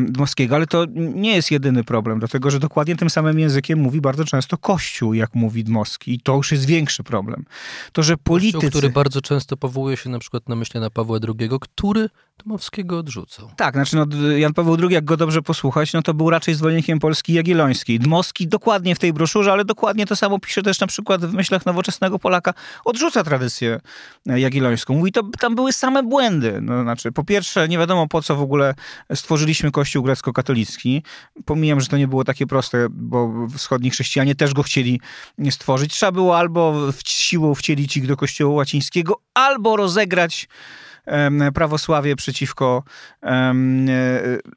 Dmowskiego, 0.00 0.54
ale 0.56 0.66
to 0.66 0.86
nie 0.96 1.34
jest 1.34 1.50
jedyny 1.50 1.84
problem, 1.84 2.18
dlatego 2.18 2.50
że 2.50 2.58
dokładnie 2.58 2.96
tym 2.96 3.10
samym 3.10 3.38
językiem 3.38 3.78
mówi 3.78 4.00
bardzo 4.00 4.24
często 4.24 4.58
Kościół, 4.58 5.14
jak 5.14 5.34
mówi 5.34 5.64
Dmowski 5.64 6.14
i 6.14 6.20
to 6.20 6.36
już 6.36 6.52
jest 6.52 6.64
większy 6.64 7.02
problem. 7.02 7.44
To, 7.92 8.02
że 8.02 8.16
politycy... 8.16 8.52
Kościół, 8.52 8.70
który 8.70 8.90
bardzo 8.90 9.20
często 9.20 9.56
powołuje 9.56 9.96
się 9.96 10.10
na 10.10 10.18
przykład 10.18 10.48
na 10.48 10.56
myślę 10.56 10.80
na 10.80 10.90
Pawła 10.90 11.18
II, 11.28 11.50
który 11.60 12.08
Dmowskiego 12.44 12.98
odrzucał. 12.98 13.50
Tak, 13.56 13.74
znaczy 13.74 13.96
no, 13.96 14.06
Jan 14.36 14.54
Paweł 14.54 14.76
II, 14.82 14.94
jak 14.94 15.04
go 15.04 15.16
dobrze 15.16 15.42
posłuchać, 15.42 15.92
no 15.92 16.02
to 16.02 16.14
był 16.14 16.30
raczej 16.30 16.54
zwolennikiem 16.54 16.98
Polski 16.98 17.32
Jagiellońskiej. 17.32 17.98
Dmowski 17.98 18.48
dokładnie 18.48 18.94
w 18.94 18.98
tej 18.98 19.12
broszurze, 19.12 19.52
ale 19.52 19.64
dokładnie 19.64 20.06
to 20.06 20.16
samo 20.16 20.38
pisze 20.38 20.62
też 20.62 20.80
na 20.80 20.86
przykład 20.86 21.26
w 21.26 21.32
myślach 21.32 21.66
nowoczesnego 21.66 22.18
Polaka, 22.18 22.54
odrzuca 22.84 23.24
tradycję 23.24 23.80
Jagiellońską. 24.26 24.94
Mówi, 24.94 25.12
to 25.12 25.22
tam 25.40 25.54
były 25.54 25.72
same 25.72 26.02
błędy. 26.02 26.58
No, 26.62 26.82
znaczy, 26.82 27.12
po 27.12 27.24
pierwsze, 27.24 27.68
nie 27.68 27.78
wiadomo 27.78 28.08
po 28.08 28.22
co 28.22 28.36
w 28.36 28.42
ogóle 28.42 28.74
stworzyliśmy 29.14 29.70
Kościół 29.70 30.02
grecko-katolicki. 30.02 31.02
Pomijam, 31.44 31.80
że 31.80 31.86
to 31.86 31.96
nie 31.96 32.08
było 32.08 32.24
takie 32.24 32.46
proste, 32.46 32.86
bo 32.90 33.46
wschodni 33.56 33.90
chrześcijanie 33.90 34.34
też 34.34 34.54
go 34.54 34.62
chcieli 34.62 35.00
stworzyć. 35.50 35.92
Trzeba 35.92 36.12
było 36.12 36.38
albo 36.38 36.92
siłą 37.06 37.54
wcielić 37.54 37.96
ich 37.96 38.06
do 38.06 38.16
Kościoła 38.16 38.54
łacińskiego, 38.54 39.20
albo 39.34 39.76
rozegrać 39.76 40.48
prawosławie 41.54 42.16
przeciwko 42.16 42.82
e, 43.22 43.54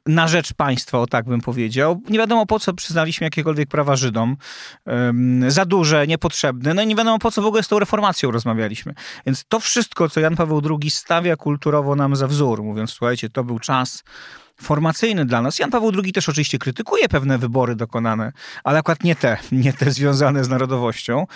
na 0.06 0.28
rzecz 0.28 0.52
państwa, 0.52 0.98
o 0.98 1.06
tak 1.06 1.24
bym 1.24 1.40
powiedział. 1.40 2.02
Nie 2.08 2.18
wiadomo 2.18 2.46
po 2.46 2.58
co 2.58 2.74
przyznaliśmy 2.74 3.24
jakiekolwiek 3.24 3.68
prawa 3.68 3.96
Żydom. 3.96 4.36
Za 5.48 5.64
duże, 5.64 6.06
niepotrzebne. 6.06 6.74
No 6.74 6.82
i 6.82 6.86
nie 6.86 6.96
wiadomo 6.96 7.18
po 7.18 7.30
co 7.30 7.42
w 7.42 7.46
ogóle 7.46 7.62
z 7.62 7.68
tą 7.68 7.78
reformacją 7.78 8.30
rozmawialiśmy. 8.30 8.94
Więc 9.26 9.44
to 9.48 9.60
wszystko, 9.60 10.08
co 10.08 10.20
Jan 10.20 10.36
Paweł 10.36 10.62
II 10.80 10.90
stawia 10.90 11.36
kulturowo 11.36 11.96
nam 11.96 12.16
za 12.16 12.26
wzór, 12.26 12.62
mówiąc, 12.62 12.90
słuchajcie, 12.90 13.28
to 13.28 13.44
był 13.44 13.58
czas 13.58 14.04
formacyjny 14.62 15.24
dla 15.24 15.42
nas. 15.42 15.58
Jan 15.58 15.70
Paweł 15.70 15.92
II 16.04 16.12
też 16.12 16.28
oczywiście 16.28 16.58
krytykuje 16.58 17.08
pewne 17.08 17.38
wybory 17.38 17.76
dokonane, 17.76 18.32
ale 18.64 18.78
akurat 18.78 19.04
nie 19.04 19.16
te, 19.16 19.36
nie 19.52 19.72
te 19.72 19.90
związane 19.90 20.44
z 20.44 20.48
narodowością, 20.48 21.26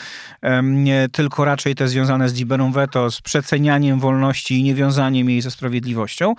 nie, 0.62 1.08
tylko 1.12 1.44
raczej 1.44 1.74
te 1.74 1.88
związane 1.88 2.28
z 2.28 2.34
liberum 2.34 2.72
veto, 2.72 3.10
z 3.10 3.20
przecenianiem 3.20 4.00
wolności 4.00 4.60
i 4.60 4.62
niewiązaniem 4.62 5.30
jej 5.30 5.40
ze 5.40 5.50
sprawiedliwością. 5.50 6.34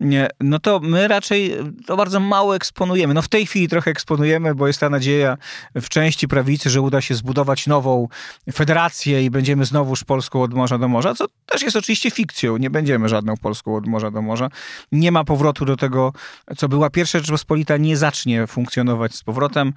Nie, 0.00 0.28
no 0.40 0.58
to 0.58 0.80
my 0.80 1.08
raczej 1.08 1.54
to 1.86 1.96
bardzo 1.96 2.20
mało 2.20 2.56
eksponujemy. 2.56 3.14
No 3.14 3.22
w 3.22 3.28
tej 3.28 3.46
chwili 3.46 3.68
trochę 3.68 3.90
eksponujemy, 3.90 4.54
bo 4.54 4.66
jest 4.66 4.80
ta 4.80 4.90
nadzieja 4.90 5.36
w 5.74 5.88
części 5.88 6.28
prawicy, 6.28 6.70
że 6.70 6.80
uda 6.80 7.00
się 7.00 7.14
zbudować 7.14 7.66
nową 7.66 8.08
federację 8.52 9.24
i 9.24 9.30
będziemy 9.30 9.64
znowuż 9.64 10.04
Polską 10.04 10.42
od 10.42 10.54
morza 10.54 10.78
do 10.78 10.88
morza, 10.88 11.14
co 11.14 11.26
też 11.46 11.62
jest 11.62 11.76
oczywiście 11.76 12.10
fikcją. 12.10 12.56
Nie 12.56 12.70
będziemy 12.70 13.08
żadną 13.08 13.36
Polską 13.36 13.76
od 13.76 13.86
morza 13.86 14.10
do 14.10 14.22
morza. 14.22 14.48
Nie 14.92 15.12
ma 15.12 15.24
powrotu 15.24 15.64
do 15.64 15.76
tego 15.76 16.12
co 16.56 16.68
była 16.68 16.90
pierwsza 16.90 17.18
Rzeczpospolita, 17.18 17.76
nie 17.76 17.96
zacznie 17.96 18.46
funkcjonować 18.46 19.14
z 19.14 19.22
powrotem. 19.22 19.72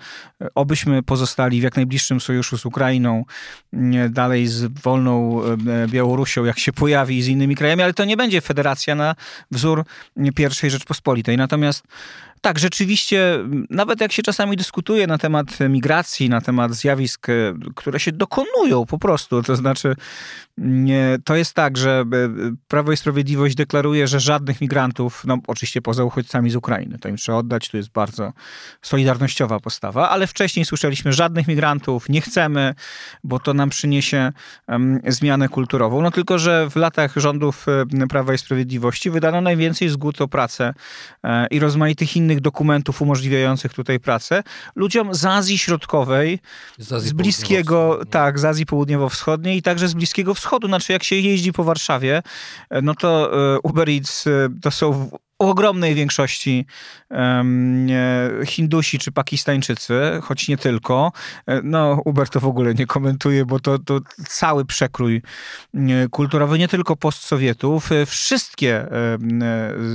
Obyśmy 0.56 1.04
pozostali 1.04 1.60
w 1.60 1.64
jak 1.64 1.76
najbliższym 1.76 2.22
sojuszu 2.22 2.58
z 2.58 2.66
Ukrainą, 2.66 3.26
dalej 4.10 4.48
z 4.48 4.66
wolną 4.84 5.42
e, 5.44 5.88
Białorusią, 5.88 6.46
jak 6.46 6.60
się 6.60 6.74
pojawi, 6.74 7.24
z 7.24 7.28
innymi 7.28 7.56
krajami, 7.56 7.84
ale 7.84 7.94
to 7.94 8.06
nie 8.06 8.18
będzie 8.18 8.42
federacja 8.42 8.96
na 8.96 9.16
wzór 9.52 9.86
pierwszej 10.36 10.70
Rzeczpospolitej. 10.70 11.38
Natomiast 11.38 11.84
tak, 12.44 12.60
rzeczywiście, 12.60 13.40
nawet 13.70 14.02
jak 14.02 14.12
się 14.12 14.24
czasami 14.24 14.58
dyskutuje 14.58 15.08
na 15.08 15.18
temat 15.18 15.60
migracji, 15.70 16.30
na 16.30 16.42
temat 16.42 16.74
zjawisk, 16.74 17.30
e, 17.30 17.34
które 17.76 18.00
się 18.00 18.12
dokonują 18.12 18.86
po 18.86 19.00
prostu, 19.00 19.44
to 19.44 19.56
znaczy 19.56 19.96
nie, 20.58 21.18
to 21.24 21.36
jest 21.36 21.54
tak, 21.54 21.78
że 21.78 22.06
e, 22.14 22.30
Prawo 22.68 22.92
i 22.92 22.98
Sprawiedliwość 22.98 23.56
deklaruje, 23.56 24.08
że 24.08 24.20
żadnych 24.20 24.62
migrantów, 24.62 25.24
no 25.28 25.38
oczywiście 25.48 25.82
poza 25.82 26.04
uchodźcami 26.04 26.50
z 26.50 26.56
Ukrainy, 26.56 27.00
to 27.00 27.10
im 27.10 27.18
trzeba 27.18 27.38
oddać, 27.38 27.70
to 27.70 27.78
jest 27.78 27.92
bardzo 27.92 28.34
solidarnościowa 28.82 29.60
postawa, 29.60 30.10
ale 30.10 30.28
wcześniej 30.28 30.66
słyszeliśmy 30.66 31.14
żadnych 31.14 31.48
migrantów, 31.48 32.10
nie 32.10 32.22
chcemy, 32.22 32.76
bo 33.24 33.40
to 33.40 33.54
nam 33.54 33.70
przyniesie 33.70 34.32
zmianę 35.08 35.50
kulturową. 35.50 36.02
No 36.02 36.12
tylko, 36.12 36.40
że 36.40 36.70
w 36.70 36.76
latach 36.76 37.14
rządów 37.16 37.66
e, 38.02 38.08
Prawa 38.08 38.34
i 38.34 38.38
Sprawiedliwości 38.38 39.10
wydano 39.10 39.42
najwięcej 39.42 39.90
zgód 39.90 40.22
o 40.22 40.28
pracę 40.28 40.74
e, 41.24 41.48
i 41.48 41.60
rozmaitych 41.60 42.16
innych 42.16 42.33
dokumentów 42.42 43.02
umożliwiających 43.02 43.74
tutaj 43.74 44.00
pracę 44.00 44.44
ludziom 44.76 45.16
z 45.16 45.26
Azji 45.26 45.58
Środkowej, 45.58 46.40
z, 46.78 46.92
Azji 46.92 47.10
z 47.10 47.14
Bliskiego, 47.14 48.00
tak, 48.10 48.40
z 48.40 48.46
Azji 48.46 48.66
Południowo-Wschodniej 48.66 49.58
i 49.58 49.62
także 49.62 49.88
z 49.88 49.94
Bliskiego 49.94 50.34
Wschodu. 50.34 50.68
Znaczy, 50.68 50.94
jak 50.94 51.04
się 51.04 51.16
jeździ 51.16 51.54
po 51.54 51.64
Warszawie, 51.64 52.24
e, 52.70 52.82
no 52.82 52.96
to 52.96 53.32
e, 53.56 53.60
Uber 53.60 53.90
Eats 53.90 54.28
e, 54.28 54.50
to 54.62 54.72
są 54.72 55.10
w 55.42 55.46
ogromnej 55.46 55.96
większości 55.96 56.66
um, 57.10 57.88
Hindusi 58.46 59.00
czy 59.00 59.12
Pakistańczycy, 59.12 59.94
choć 60.22 60.48
nie 60.48 60.58
tylko. 60.58 61.12
No, 61.64 62.02
Uber 62.06 62.30
to 62.30 62.40
w 62.40 62.46
ogóle 62.46 62.74
nie 62.74 62.86
komentuje, 62.86 63.46
bo 63.46 63.60
to, 63.60 63.80
to 63.80 64.00
cały 64.28 64.66
przekrój 64.66 65.22
kulturowy, 66.12 66.60
nie 66.60 66.68
tylko 66.68 66.96
postsowietów. 66.96 67.90
Wszystkie 68.06 68.88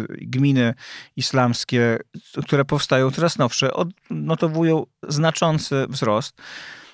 gminy 0.09 0.75
islamskie, 1.16 1.99
które 2.47 2.64
powstają 2.64 3.11
teraz 3.11 3.38
nowsze, 3.38 3.73
odnotowują 3.75 4.87
znaczący 5.09 5.87
wzrost. 5.88 6.42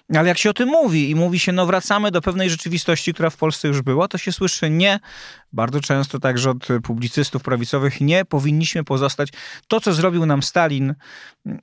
Ale 0.09 0.29
jak 0.29 0.39
się 0.39 0.51
o 0.51 0.55
tym 0.55 0.69
mówi 0.69 1.11
i 1.11 1.15
mówi 1.15 1.39
się, 1.39 1.53
no 1.53 1.67
wracamy 1.67 2.11
do 2.11 2.23
pewnej 2.23 2.51
rzeczywistości, 2.51 3.15
która 3.15 3.31
w 3.31 3.37
Polsce 3.37 3.69
już 3.69 3.83
była, 3.83 4.09
to 4.09 4.19
się 4.19 4.33
słyszy 4.33 4.71
nie, 4.71 5.01
bardzo 5.53 5.81
często 5.81 6.19
także 6.19 6.51
od 6.51 6.69
publicystów 6.83 7.43
prawicowych, 7.43 8.01
nie 8.01 8.25
powinniśmy 8.25 8.85
pozostać. 8.85 9.29
To, 9.69 9.81
co 9.81 9.93
zrobił 9.93 10.27
nam 10.27 10.43
Stalin, 10.43 10.95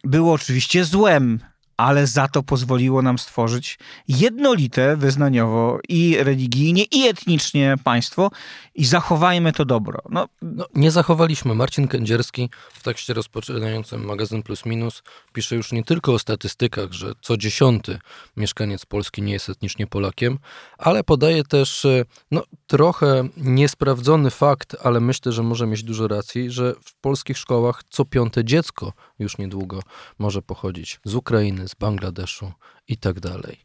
było 0.04 0.34
oczywiście 0.34 0.86
złem, 0.86 1.40
ale 1.82 2.08
za 2.08 2.28
to 2.28 2.44
pozwoliło 2.44 3.02
nam 3.02 3.20
stworzyć 3.20 3.80
jednolite 4.08 4.98
wyznaniowo 4.98 5.80
i 5.90 6.18
religijnie, 6.20 6.84
i 6.84 7.08
etnicznie 7.08 7.76
państwo 7.84 8.32
i 8.76 8.86
zachowajmy 8.86 9.54
to 9.54 9.66
dobro. 9.66 10.00
No, 10.10 10.28
no, 10.42 10.66
nie 10.76 10.92
zachowaliśmy. 10.92 11.56
Marcin 11.56 11.88
Kędzierski 11.88 12.50
w 12.74 12.84
tekście 12.84 13.14
rozpoczynającym 13.14 14.06
magazyn 14.06 14.44
Plus 14.44 14.66
Minus 14.66 15.04
pisze 15.34 15.56
już 15.56 15.72
nie 15.72 15.84
tylko 15.84 16.14
o 16.14 16.20
statystykach, 16.20 16.92
że 16.92 17.14
co 17.22 17.38
dziesiąty 17.38 18.00
mieszkaniec 18.38 18.86
Polski 18.86 19.22
nie 19.22 19.34
jest 19.34 19.50
etnicznie 19.50 19.88
Polakiem, 19.88 20.40
ale 20.78 21.04
podaje 21.04 21.44
też 21.44 21.86
e, 21.86 22.06
no, 22.32 22.44
trochę 22.68 23.28
niesprawdzony 23.38 24.30
fakt, 24.30 24.76
ale 24.84 25.00
myślę, 25.00 25.32
że 25.32 25.44
może 25.44 25.68
mieć 25.68 25.84
dużo 25.84 26.08
racji, 26.08 26.52
że 26.52 26.74
w 26.84 26.96
polskich 26.96 27.38
szkołach 27.38 27.84
co 27.90 28.06
piąte 28.06 28.46
dziecko 28.46 28.94
już 29.20 29.38
niedługo 29.38 29.80
może 30.20 30.42
pochodzić 30.42 31.00
z 31.04 31.16
Ukrainy, 31.16 31.68
z 31.72 31.76
Bangladeszu 31.76 32.52
i 32.88 32.98
tak 32.98 33.20
dalej. 33.20 33.58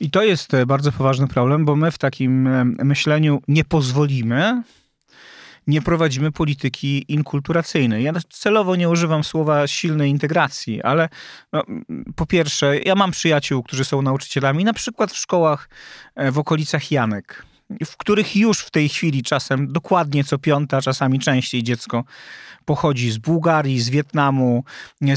I 0.00 0.10
to 0.10 0.22
jest 0.22 0.54
e, 0.54 0.66
bardzo 0.66 0.92
poważny 0.92 1.28
problem, 1.28 1.64
bo 1.64 1.76
my 1.76 1.90
w 1.90 1.98
takim 1.98 2.46
e, 2.46 2.64
myśleniu 2.64 3.42
nie 3.48 3.64
pozwolimy, 3.64 4.62
nie 5.66 5.82
prowadzimy 5.82 6.32
polityki 6.32 7.12
inkulturacyjnej. 7.12 8.04
Ja 8.04 8.12
celowo 8.30 8.76
nie 8.76 8.88
używam 8.88 9.24
słowa 9.24 9.66
silnej 9.66 10.10
integracji, 10.10 10.82
ale 10.82 11.08
no, 11.52 11.62
po 12.16 12.26
pierwsze, 12.26 12.78
ja 12.78 12.94
mam 12.94 13.10
przyjaciół, 13.10 13.62
którzy 13.62 13.84
są 13.84 14.02
nauczycielami, 14.02 14.64
na 14.64 14.72
przykład 14.72 15.12
w 15.12 15.16
szkołach 15.16 15.68
e, 16.14 16.30
w 16.30 16.38
okolicach 16.38 16.90
Janek 16.90 17.47
w 17.84 17.96
których 17.96 18.36
już 18.36 18.58
w 18.60 18.70
tej 18.70 18.88
chwili 18.88 19.22
czasem 19.22 19.72
dokładnie 19.72 20.24
co 20.24 20.38
piąta, 20.38 20.82
czasami 20.82 21.18
częściej 21.18 21.62
dziecko 21.62 22.04
pochodzi 22.64 23.10
z 23.10 23.18
Bułgarii, 23.18 23.80
z 23.80 23.90
Wietnamu, 23.90 24.64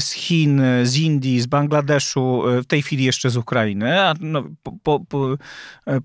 z 0.00 0.10
Chin, 0.12 0.62
z 0.82 0.96
Indii, 0.96 1.40
z 1.40 1.46
Bangladeszu, 1.46 2.42
w 2.62 2.66
tej 2.66 2.82
chwili 2.82 3.04
jeszcze 3.04 3.30
z 3.30 3.36
Ukrainy. 3.36 4.02
A 4.02 4.14
no, 4.20 4.44
po, 4.62 4.72
po, 4.82 5.00
po, 5.00 5.36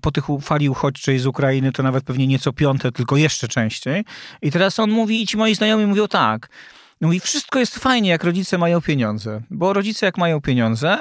po 0.00 0.10
tych 0.10 0.24
fali 0.42 0.68
uchodźczej 0.68 1.18
z 1.18 1.26
Ukrainy 1.26 1.72
to 1.72 1.82
nawet 1.82 2.04
pewnie 2.04 2.26
nieco 2.26 2.52
piąte, 2.52 2.92
tylko 2.92 3.16
jeszcze 3.16 3.48
częściej. 3.48 4.04
I 4.42 4.50
teraz 4.50 4.78
on 4.78 4.90
mówi, 4.90 5.22
i 5.22 5.26
ci 5.26 5.36
moi 5.36 5.54
znajomi 5.54 5.86
mówią 5.86 6.08
tak, 6.08 6.48
no 7.00 7.12
i 7.12 7.20
wszystko 7.20 7.58
jest 7.58 7.78
fajnie, 7.78 8.10
jak 8.10 8.24
rodzice 8.24 8.58
mają 8.58 8.80
pieniądze, 8.80 9.40
bo 9.50 9.72
rodzice 9.72 10.06
jak 10.06 10.18
mają 10.18 10.40
pieniądze, 10.40 10.98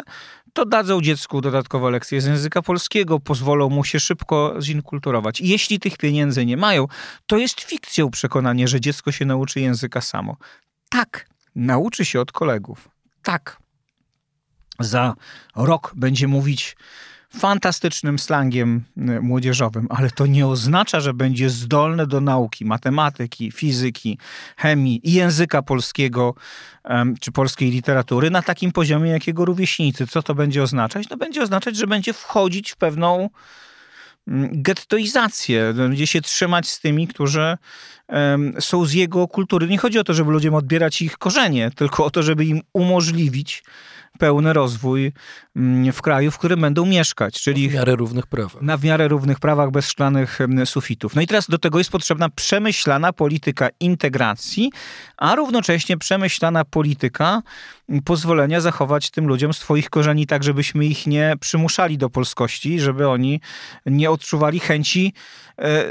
to 0.58 0.66
dadzą 0.66 1.02
dziecku 1.02 1.42
dodatkowe 1.42 1.92
lekcje 1.92 2.22
z 2.22 2.26
języka 2.26 2.62
polskiego, 2.62 3.20
pozwolą 3.20 3.70
mu 3.70 3.84
się 3.84 4.00
szybko 4.00 4.56
zinkulturować. 4.62 5.42
Jeśli 5.42 5.80
tych 5.80 5.98
pieniędzy 5.98 6.46
nie 6.46 6.58
mają, 6.58 6.88
to 7.26 7.38
jest 7.38 7.62
fikcją 7.62 8.12
przekonanie, 8.12 8.68
że 8.68 8.82
dziecko 8.82 9.12
się 9.12 9.26
nauczy 9.26 9.60
języka 9.60 10.02
samo. 10.02 10.38
Tak, 10.90 11.30
nauczy 11.56 12.06
się 12.06 12.22
od 12.22 12.32
kolegów. 12.32 12.90
Tak. 13.24 13.58
Za 14.80 15.14
rok 15.56 15.94
będzie 15.96 16.28
mówić 16.28 16.78
fantastycznym 17.29 18.19
slangiem 18.19 18.84
y, 18.98 19.22
młodzieżowym, 19.22 19.88
ale 19.89 20.12
to 20.12 20.25
nie 20.25 20.48
oznacza, 20.48 21.00
że 21.00 21.13
będzie 21.13 21.50
zdolny 21.50 22.07
do 22.07 22.22
nauki 22.22 22.65
matematyki, 22.65 23.51
fizyki, 23.51 24.17
chemii 24.57 25.10
i 25.10 25.13
języka 25.13 25.62
polskiego 25.62 26.36
czy 27.19 27.31
polskiej 27.31 27.72
literatury 27.72 28.29
na 28.29 28.41
takim 28.41 28.72
poziomie, 28.72 29.12
jakiego 29.12 29.46
rówieśnicy. 29.46 30.07
Co 30.07 30.24
to 30.24 30.36
będzie 30.36 30.63
oznaczać? 30.63 31.07
To 31.07 31.17
będzie 31.17 31.41
oznaczać, 31.41 31.75
że 31.75 31.88
będzie 31.88 32.13
wchodzić 32.13 32.72
w 32.72 32.75
pewną 32.75 33.29
mm, 34.27 34.50
gettoizację, 34.53 35.74
będzie 35.74 36.07
się 36.07 36.22
trzymać 36.22 36.69
z 36.69 36.79
tymi, 36.79 37.07
którzy 37.07 37.57
są 38.60 38.86
z 38.86 38.93
jego 38.93 39.27
kultury. 39.27 39.67
Nie 39.67 39.77
chodzi 39.77 40.00
o 40.00 40.03
to, 40.03 40.13
żeby 40.13 40.31
ludziom 40.31 40.55
odbierać 40.55 41.01
ich 41.01 41.17
korzenie, 41.17 41.72
tylko 41.75 42.05
o 42.05 42.10
to, 42.10 42.24
żeby 42.24 42.46
im 42.46 42.62
umożliwić 42.74 43.63
pełny 44.20 44.54
rozwój 44.54 45.12
mm, 45.56 45.94
w 45.94 46.02
kraju, 46.02 46.32
w 46.32 46.38
którym 46.38 46.62
będą 46.62 46.86
mieszkać. 46.86 47.42
Czyli 47.42 47.70
w 47.70 47.74
miarę 47.74 47.96
równych 47.96 48.28
prawach. 48.28 48.62
Na 48.62 48.78
w 48.78 48.84
miarę 48.84 49.08
równych 49.08 49.40
prawach, 49.40 49.72
bez 49.72 49.88
szklanych 49.88 50.40
sufitów. 50.66 51.16
No 51.16 51.22
i 51.22 51.28
teraz 51.28 51.48
do 51.48 51.58
tego 51.58 51.78
jest 51.78 51.90
potrzebna 51.90 52.30
przemyślana 52.30 53.14
polityka 53.14 53.70
integracji, 53.80 54.72
a 55.18 55.36
równocześnie 55.36 55.98
przemyślana 55.98 56.66
polityka 56.66 57.42
pozwolenia 58.06 58.62
zachować 58.62 59.12
tym 59.12 59.27
ludziom 59.27 59.53
swoich 59.53 59.89
korzeni 59.89 60.27
tak, 60.27 60.44
żebyśmy 60.44 60.86
ich 60.86 61.08
nie 61.08 61.34
przymuszali 61.39 61.98
do 61.98 62.10
polskości, 62.10 62.79
żeby 62.79 63.08
oni 63.08 63.41
nie 63.86 64.12
odczuwali 64.12 64.60
chęci 64.60 65.13
e, 65.60 65.86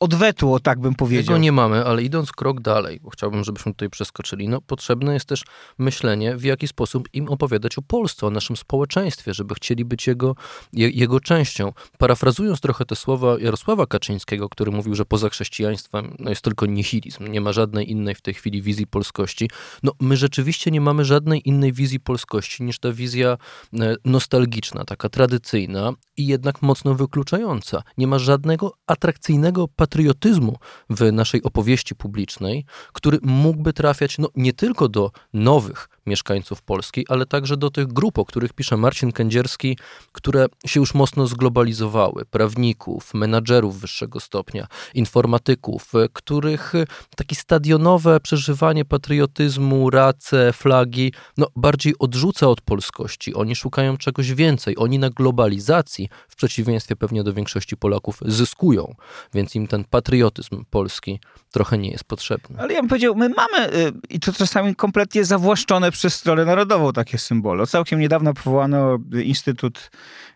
odwetu, 0.00 0.54
o 0.54 0.60
tak 0.60 0.80
bym 0.80 0.94
powiedział. 0.94 1.24
Tego 1.24 1.38
nie 1.38 1.52
mamy, 1.52 1.84
ale 1.84 2.02
idąc 2.02 2.32
krok 2.32 2.60
dalej, 2.60 3.00
bo 3.02 3.10
chciałbym, 3.10 3.44
żebyśmy 3.44 3.72
tutaj 3.72 3.90
przeskoczyli, 3.90 4.48
no 4.48 4.60
potrzebne 4.60 5.14
jest 5.14 5.26
też 5.26 5.42
myślenie, 5.78 6.36
w 6.36 6.44
jaki 6.44 6.68
sposób 6.68 7.08
im 7.12 7.28
opowiadać 7.28 7.78
o 7.78 7.82
Polsce, 7.82 8.26
o 8.26 8.30
naszym 8.30 8.56
społeczeństwie, 8.56 9.34
żeby 9.34 9.54
chcieli 9.54 9.84
być 9.84 10.06
jego, 10.06 10.36
je, 10.72 10.90
jego 10.90 11.20
częścią. 11.20 11.72
Parafrazując 11.98 12.60
trochę 12.60 12.84
te 12.84 12.96
słowa 12.96 13.36
Jarosława 13.40 13.86
Kaczyńskiego, 13.86 14.48
który 14.48 14.70
mówił, 14.70 14.94
że 14.94 15.04
poza 15.04 15.28
chrześcijaństwem 15.28 16.16
no, 16.18 16.30
jest 16.30 16.42
tylko 16.42 16.66
nihilizm, 16.66 17.26
nie 17.26 17.40
ma 17.40 17.52
żadnej 17.52 17.90
innej 17.90 18.14
w 18.14 18.20
tej 18.20 18.34
chwili 18.34 18.62
wizji 18.62 18.86
polskości, 18.86 19.50
no 19.82 19.92
my 20.00 20.16
rzeczywiście 20.16 20.70
nie 20.70 20.80
mamy 20.80 21.04
żadnej 21.04 21.33
innej 21.40 21.72
wizji 21.72 22.00
polskości 22.00 22.62
niż 22.62 22.78
ta 22.78 22.92
wizja 22.92 23.36
e, 23.80 23.96
nostalgiczna, 24.04 24.84
taka 24.84 25.08
tradycyjna 25.08 25.92
i 26.16 26.26
jednak 26.26 26.62
mocno 26.62 26.94
wykluczająca. 26.94 27.82
Nie 27.98 28.06
ma 28.06 28.18
żadnego 28.18 28.72
atrakcyjnego 28.86 29.68
patriotyzmu 29.68 30.56
w 30.90 31.12
naszej 31.12 31.42
opowieści 31.42 31.94
publicznej, 31.94 32.64
który 32.92 33.18
mógłby 33.22 33.72
trafiać 33.72 34.18
no, 34.18 34.28
nie 34.36 34.52
tylko 34.52 34.88
do 34.88 35.10
nowych 35.32 35.88
mieszkańców 36.06 36.62
Polski, 36.62 37.04
ale 37.08 37.26
także 37.26 37.56
do 37.56 37.70
tych 37.70 37.86
grup, 37.86 38.18
o 38.18 38.24
których 38.24 38.52
pisze 38.52 38.76
Marcin 38.76 39.12
Kędzierski, 39.12 39.78
które 40.12 40.46
się 40.66 40.80
już 40.80 40.94
mocno 40.94 41.26
zglobalizowały, 41.26 42.24
prawników, 42.24 43.14
menadżerów 43.14 43.80
wyższego 43.80 44.20
stopnia, 44.20 44.66
informatyków, 44.94 45.92
których 46.12 46.72
takie 47.16 47.36
stadionowe 47.36 48.20
przeżywanie 48.20 48.84
patriotyzmu, 48.84 49.90
race, 49.90 50.52
flagi, 50.52 51.12
no 51.36 51.46
bardziej 51.56 51.94
odrzuca 51.98 52.48
od 52.48 52.60
polskości. 52.60 53.34
Oni 53.34 53.56
szukają 53.56 53.96
czegoś 53.96 54.32
więcej. 54.34 54.74
Oni 54.78 54.98
na 54.98 55.10
globalizacji, 55.10 56.08
w 56.28 56.36
przeciwieństwie 56.36 56.96
pewnie 56.96 57.24
do 57.24 57.32
większości 57.32 57.76
Polaków, 57.76 58.18
zyskują, 58.22 58.94
więc 59.34 59.54
im 59.54 59.66
ten 59.66 59.84
patriotyzm 59.84 60.64
polski 60.70 61.20
trochę 61.50 61.78
nie 61.78 61.90
jest 61.90 62.04
potrzebny. 62.04 62.60
Ale 62.60 62.74
ja 62.74 62.80
bym 62.80 62.88
powiedział, 62.88 63.14
my 63.14 63.28
mamy, 63.28 63.74
y, 63.74 63.92
i 64.10 64.20
to 64.20 64.32
czasami 64.32 64.76
kompletnie 64.76 65.24
zawłaszczone 65.24 65.92
przez 65.94 66.14
stronę 66.14 66.44
narodową 66.44 66.92
takie 66.92 67.18
symbole. 67.18 67.66
Całkiem 67.66 68.00
niedawno 68.00 68.34
powołano 68.34 68.98
Instytut 69.24 69.90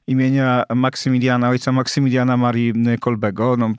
imienia 0.07 0.65
Maksymiliana, 0.75 1.49
ojca 1.49 1.73
Maksymiliana 1.73 2.37
Marii 2.37 2.73
Kolbego. 3.01 3.57
No, 3.57 3.73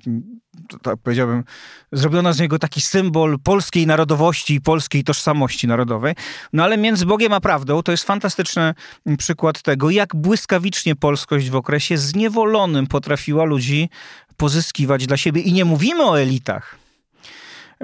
tak 0.82 0.97
powiedziałbym, 1.04 1.43
zrobiono 1.91 2.34
z 2.34 2.39
niego 2.39 2.60
taki 2.60 2.82
symbol 2.82 3.39
polskiej 3.43 3.88
narodowości 3.88 4.54
i 4.54 4.62
polskiej 4.62 5.04
tożsamości 5.04 5.67
narodowej. 5.67 6.15
No 6.54 6.63
ale 6.63 6.77
między 6.77 7.06
Bogiem 7.06 7.34
a 7.34 7.39
prawdą 7.39 7.84
to 7.84 7.91
jest 7.91 8.04
fantastyczny 8.04 8.73
przykład 9.17 9.62
tego, 9.62 9.89
jak 9.89 10.15
błyskawicznie 10.15 10.95
polskość 10.95 11.49
w 11.49 11.56
okresie 11.56 11.97
zniewolonym 11.97 12.88
potrafiła 12.88 13.43
ludzi 13.43 13.89
pozyskiwać 14.38 15.08
dla 15.08 15.17
siebie. 15.17 15.41
I 15.41 15.54
nie 15.54 15.65
mówimy 15.65 16.04
o 16.04 16.21
elitach 16.21 16.88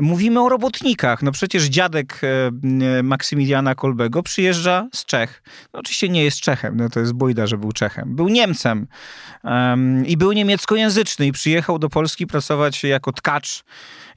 Mówimy 0.02 0.42
o 0.42 0.50
robotnikach. 0.50 1.24
No 1.24 1.32
przecież 1.32 1.64
dziadek 1.64 2.22
e, 2.24 2.52
e, 3.00 3.04
Maksymiliana 3.04 3.76
Kolbego 3.76 4.24
przyjeżdża 4.24 4.88
z 4.94 5.06
Czech. 5.06 5.44
No 5.74 5.80
oczywiście 5.80 6.10
nie 6.10 6.24
jest 6.24 6.40
Czechem, 6.40 6.78
no 6.78 6.90
to 6.90 7.00
jest 7.00 7.14
bójda, 7.14 7.48
że 7.48 7.58
był 7.58 7.72
Czechem. 7.72 8.16
Był 8.16 8.30
Niemcem 8.30 8.88
um, 9.44 10.06
i 10.06 10.18
był 10.18 10.32
niemieckojęzyczny 10.32 11.28
i 11.28 11.32
przyjechał 11.32 11.80
do 11.80 11.90
Polski 11.90 12.28
pracować 12.28 12.84
jako 12.84 13.12
tkacz. 13.12 13.64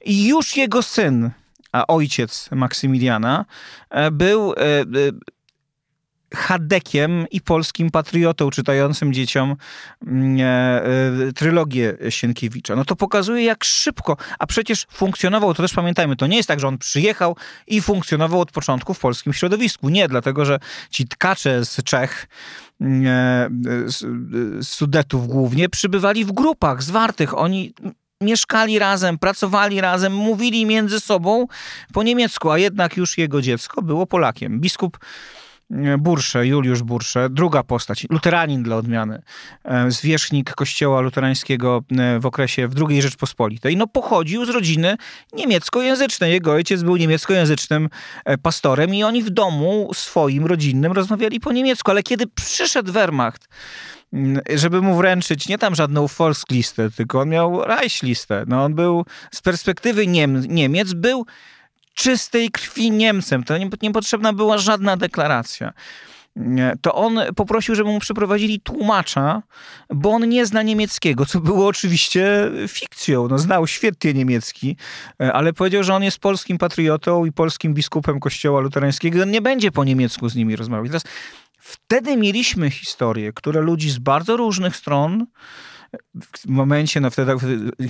I 0.05 0.27
już 0.27 0.57
jego 0.57 0.81
syn, 0.81 1.29
a 1.71 1.87
ojciec 1.87 2.49
Maksymiliana, 2.51 3.45
e, 3.89 4.11
był 4.11 4.53
Hadekiem 6.35 7.25
i 7.31 7.41
polskim 7.41 7.91
patriotą 7.91 8.49
czytającym 8.49 9.13
dzieciom 9.13 9.55
mm, 10.07 10.37
e, 10.39 10.45
e, 11.27 11.33
trylogię 11.33 11.97
Sienkiewicza. 12.09 12.75
No 12.75 12.85
to 12.85 12.95
pokazuje 12.95 13.43
jak 13.43 13.63
szybko, 13.63 14.17
a 14.39 14.47
przecież 14.47 14.85
funkcjonował, 14.91 15.53
to 15.53 15.63
też 15.63 15.73
pamiętajmy, 15.73 16.15
to 16.15 16.27
nie 16.27 16.37
jest 16.37 16.47
tak, 16.47 16.59
że 16.59 16.67
on 16.67 16.77
przyjechał 16.77 17.35
i 17.67 17.81
funkcjonował 17.81 18.41
od 18.41 18.51
początku 18.51 18.93
w 18.93 18.99
polskim 18.99 19.33
środowisku. 19.33 19.89
Nie, 19.89 20.07
dlatego 20.07 20.45
że 20.45 20.59
ci 20.89 21.07
tkacze 21.07 21.65
z 21.65 21.83
Czech, 21.83 22.27
mm, 22.81 23.05
e, 23.07 23.89
z 23.91 24.67
Sudetów 24.67 25.27
głównie, 25.27 25.69
przybywali 25.69 26.25
w 26.25 26.31
grupach 26.31 26.83
zwartych. 26.83 27.37
Oni 27.37 27.73
mieszkali 28.21 28.79
razem, 28.79 29.17
pracowali 29.17 29.81
razem, 29.81 30.13
mówili 30.13 30.65
między 30.65 30.99
sobą 30.99 31.47
po 31.93 32.03
niemiecku, 32.03 32.49
a 32.49 32.57
jednak 32.57 32.97
już 32.97 33.17
jego 33.17 33.41
dziecko 33.41 33.81
było 33.81 34.05
Polakiem. 34.05 34.59
Biskup 34.59 34.99
Bursze, 35.99 36.47
Juliusz 36.47 36.83
Bursze, 36.83 37.29
druga 37.29 37.63
postać, 37.63 38.07
luteranin 38.09 38.63
dla 38.63 38.75
odmiany, 38.75 39.21
e, 39.63 39.91
zwierzchnik 39.91 40.53
kościoła 40.53 41.01
luterańskiego 41.01 41.83
e, 41.91 42.19
w 42.19 42.25
okresie 42.25 42.67
w 42.67 42.89
II 42.89 43.01
Rzeczpospolitej, 43.01 43.77
no 43.77 43.87
pochodził 43.87 44.45
z 44.45 44.49
rodziny 44.49 44.97
niemieckojęzycznej. 45.33 46.31
Jego 46.31 46.51
ojciec 46.51 46.83
był 46.83 46.97
niemieckojęzycznym 46.97 47.89
e, 48.25 48.37
pastorem 48.37 48.95
i 48.95 49.03
oni 49.03 49.23
w 49.23 49.29
domu 49.29 49.91
swoim, 49.93 50.45
rodzinnym 50.45 50.91
rozmawiali 50.91 51.39
po 51.39 51.51
niemiecku, 51.51 51.91
ale 51.91 52.03
kiedy 52.03 52.27
przyszedł 52.27 52.91
Wehrmacht, 52.91 53.47
żeby 54.55 54.81
mu 54.81 54.95
wręczyć 54.95 55.47
nie 55.47 55.57
tam 55.57 55.75
żadną 55.75 56.07
Volkslistę, 56.07 56.91
tylko 56.91 57.19
on 57.19 57.29
miał 57.29 57.63
Reichlistę. 57.63 58.43
No 58.47 58.63
on 58.63 58.75
był 58.75 59.05
z 59.31 59.41
perspektywy 59.41 60.07
Niem 60.07 60.45
Niemiec, 60.47 60.93
był 60.93 61.25
czystej 61.93 62.51
krwi 62.51 62.91
Niemcem. 62.91 63.43
To 63.43 63.57
nie, 63.57 63.69
nie 63.81 63.91
potrzebna 63.91 64.33
była 64.33 64.57
żadna 64.57 64.97
deklaracja 64.97 65.73
to 66.81 66.95
on 66.95 67.19
poprosił, 67.35 67.75
żeby 67.75 67.89
mu 67.89 67.99
przeprowadzili 67.99 68.59
tłumacza, 68.59 69.41
bo 69.89 70.11
on 70.11 70.29
nie 70.29 70.45
zna 70.45 70.63
niemieckiego, 70.63 71.25
co 71.25 71.39
było 71.39 71.67
oczywiście 71.67 72.51
fikcją. 72.67 73.27
No, 73.27 73.39
znał 73.39 73.67
świetnie 73.67 74.13
niemiecki, 74.13 74.77
ale 75.33 75.53
powiedział, 75.53 75.83
że 75.83 75.95
on 75.95 76.03
jest 76.03 76.19
polskim 76.19 76.57
patriotą 76.57 77.25
i 77.25 77.31
polskim 77.31 77.73
biskupem 77.73 78.19
kościoła 78.19 78.59
luterańskiego. 78.59 79.21
On 79.21 79.31
nie 79.31 79.41
będzie 79.41 79.71
po 79.71 79.83
niemiecku 79.83 80.29
z 80.29 80.35
nimi 80.35 80.55
rozmawiać. 80.55 80.87
Teraz 80.87 81.03
wtedy 81.59 82.17
mieliśmy 82.17 82.71
historię, 82.71 83.33
które 83.33 83.61
ludzi 83.61 83.89
z 83.89 83.99
bardzo 83.99 84.37
różnych 84.37 84.75
stron 84.75 85.25
w 86.15 86.47
momencie, 86.47 87.01
no 87.01 87.09
wtedy, 87.09 87.35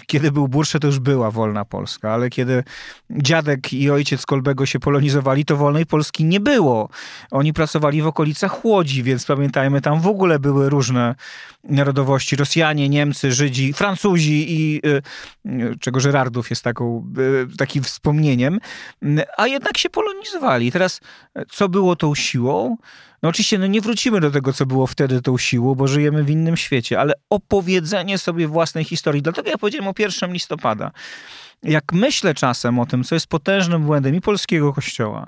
kiedy 0.08 0.32
był 0.32 0.48
Bursze, 0.48 0.80
to 0.80 0.88
już 0.88 1.00
była 1.00 1.32
wolna 1.32 1.66
Polska, 1.66 2.14
ale 2.14 2.30
kiedy 2.30 2.64
dziadek 3.10 3.74
i 3.74 3.90
ojciec 3.90 4.26
Kolbego 4.26 4.66
się 4.66 4.80
polonizowali, 4.80 5.46
to 5.46 5.58
wolnej 5.58 5.86
Polski 5.86 6.26
nie 6.26 6.40
było. 6.40 6.90
Oni 7.32 7.54
pracowali 7.54 8.02
w 8.02 8.08
okolicach 8.08 8.66
Łodzi, 8.66 9.04
więc 9.04 9.26
pamiętajmy, 9.26 9.82
tam 9.82 10.02
w 10.02 10.08
ogóle 10.08 10.40
były 10.40 10.70
różne 10.70 11.16
narodowości. 11.64 12.36
Rosjanie, 12.36 12.90
Niemcy, 12.90 13.32
Żydzi, 13.32 13.74
Francuzi 13.74 14.46
i 14.50 14.82
y, 14.88 15.02
czego 15.80 16.00
Żerardów 16.00 16.50
jest 16.50 16.64
taką, 16.64 17.14
y, 17.54 17.58
takim 17.58 17.84
wspomnieniem, 17.84 18.60
a 19.38 19.48
jednak 19.48 19.78
się 19.78 19.90
polonizowali. 19.90 20.72
Teraz 20.72 21.02
co 21.50 21.70
było 21.70 21.96
tą 21.96 22.16
siłą? 22.16 22.78
No 23.24 23.30
oczywiście 23.30 23.58
no 23.58 23.68
nie 23.68 23.82
wrócimy 23.82 24.20
do 24.20 24.32
tego, 24.32 24.54
co 24.54 24.66
było 24.66 24.88
wtedy 24.88 25.22
tą 25.22 25.38
siłą, 25.38 25.76
bo 25.76 25.88
żyjemy 25.88 26.24
w 26.24 26.30
innym 26.30 26.58
świecie, 26.58 27.00
ale 27.00 27.14
opowiedzenie 27.30 28.18
sobie 28.18 28.48
własnej 28.48 28.84
historii. 28.84 29.22
Dlatego 29.22 29.50
ja 29.50 29.58
powiedziałem 29.58 29.88
o 29.88 29.94
1 30.00 30.34
listopada. 30.34 30.92
Jak 31.64 31.94
myślę 31.94 32.34
czasem 32.34 32.80
o 32.80 32.86
tym, 32.86 33.04
co 33.04 33.16
jest 33.16 33.28
potężnym 33.28 33.84
błędem 33.84 34.16
i 34.16 34.22
polskiego 34.22 34.74
kościoła, 34.74 35.28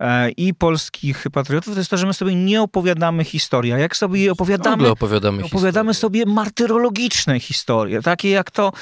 e, 0.00 0.30
i 0.30 0.54
polskich 0.54 1.24
patriotów, 1.32 1.74
to 1.74 1.80
jest 1.80 1.90
to, 1.90 1.96
że 1.96 2.06
my 2.06 2.14
sobie 2.14 2.34
nie 2.34 2.62
opowiadamy 2.62 3.24
historii. 3.24 3.72
A 3.72 3.78
jak 3.78 3.96
sobie 3.96 4.20
je 4.20 4.32
opowiadamy, 4.32 4.88
opowiadamy, 4.88 5.44
opowiadamy 5.44 5.94
sobie 5.94 6.26
martyrologiczne 6.26 7.40
historie, 7.40 8.02
takie 8.02 8.30
jak 8.30 8.50
to 8.50 8.72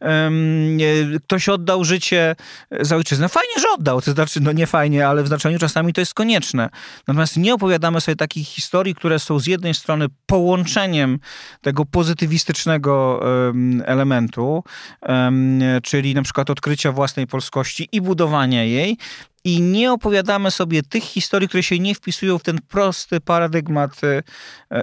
um, 0.00 0.78
ktoś 1.24 1.48
oddał 1.48 1.84
życie 1.84 2.36
za 2.80 2.96
ojczyznę. 2.96 3.28
Fajnie, 3.28 3.54
że 3.60 3.66
oddał, 3.74 4.02
to 4.02 4.12
znaczy, 4.12 4.40
no 4.40 4.52
nie 4.52 4.66
fajnie, 4.66 5.08
ale 5.08 5.22
w 5.22 5.26
znaczeniu 5.26 5.58
czasami 5.58 5.92
to 5.92 6.00
jest 6.00 6.14
konieczne. 6.14 6.70
Natomiast 7.08 7.36
nie 7.36 7.54
opowiadamy 7.54 8.00
sobie 8.00 8.16
takich 8.16 8.48
historii, 8.48 8.94
które 8.94 9.18
są 9.18 9.38
z 9.38 9.46
jednej 9.46 9.74
strony 9.74 10.06
połączeniem 10.26 11.18
tego 11.60 11.84
pozytywistycznego 11.84 13.20
um, 13.22 13.82
elementu, 13.86 14.64
um, 15.02 15.60
czyli 15.82 16.14
na 16.14 16.22
przykład 16.22 16.43
odkrycia 16.50 16.92
własnej 16.92 17.26
polskości 17.26 17.88
i 17.92 18.00
budowania 18.00 18.64
jej, 18.64 18.96
i 19.44 19.62
nie 19.62 19.92
opowiadamy 19.92 20.50
sobie 20.50 20.82
tych 20.82 21.02
historii, 21.02 21.48
które 21.48 21.62
się 21.62 21.78
nie 21.78 21.94
wpisują 21.94 22.38
w 22.38 22.42
ten 22.42 22.58
prosty 22.68 23.20
paradygmat, 23.20 24.04
e, 24.04 24.22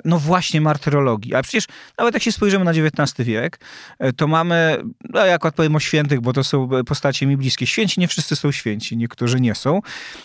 no 0.06 0.20
właśnie, 0.20 0.62
martyrologii. 0.62 1.36
A 1.36 1.42
przecież 1.42 1.66
nawet 1.98 2.14
jak 2.14 2.24
się 2.24 2.32
spojrzymy 2.32 2.66
na 2.66 2.72
XIX 2.72 3.28
wiek, 3.28 3.60
e, 4.00 4.14
to 4.14 4.28
mamy, 4.28 4.82
no 5.10 5.26
jak 5.26 5.52
powiem 5.54 5.76
o 5.76 5.80
świętych, 5.80 6.22
bo 6.22 6.34
to 6.34 6.44
są 6.44 6.70
postacie 6.86 7.26
mi 7.28 7.38
bliskie. 7.38 7.68
Święci 7.68 8.00
nie 8.00 8.08
wszyscy 8.08 8.36
są 8.36 8.52
święci, 8.52 8.98
niektórzy 8.98 9.40
nie 9.40 9.56
są, 9.56 9.82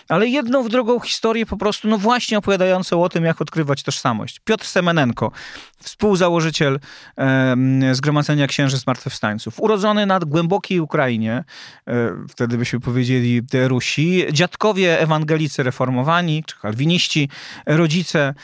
ale 0.09 0.29
jedną 0.29 0.63
w 0.63 0.69
drugą 0.69 1.01
historię 1.01 1.47
po 1.47 1.57
prostu, 1.57 1.89
no 1.89 1.99
właśnie 1.99 2.39
opowiadającą 2.39 3.03
o 3.03 3.09
tym, 3.09 3.25
jak 3.25 3.41
odkrywać 3.41 3.83
tożsamość. 3.83 4.41
Piotr 4.45 4.67
Semenenko, 4.67 5.33
współzałożyciel 5.79 6.81
e, 7.19 7.57
Zgromadzenia 7.93 8.47
Księży 8.47 8.77
Zmartwychwstańców, 8.77 9.61
urodzony 9.61 10.07
na 10.07 10.19
głębokiej 10.19 10.81
Ukrainie, 10.81 11.45
e, 11.87 12.13
wtedy 12.29 12.59
byśmy 12.59 12.81
powiedzieli 12.81 13.43
Rusi, 13.69 14.26
dziadkowie 14.33 15.01
ewangelicy 15.01 15.63
reformowani, 15.63 16.45
czy 16.47 16.61
kalwiniści, 16.61 17.29
rodzice, 17.67 18.35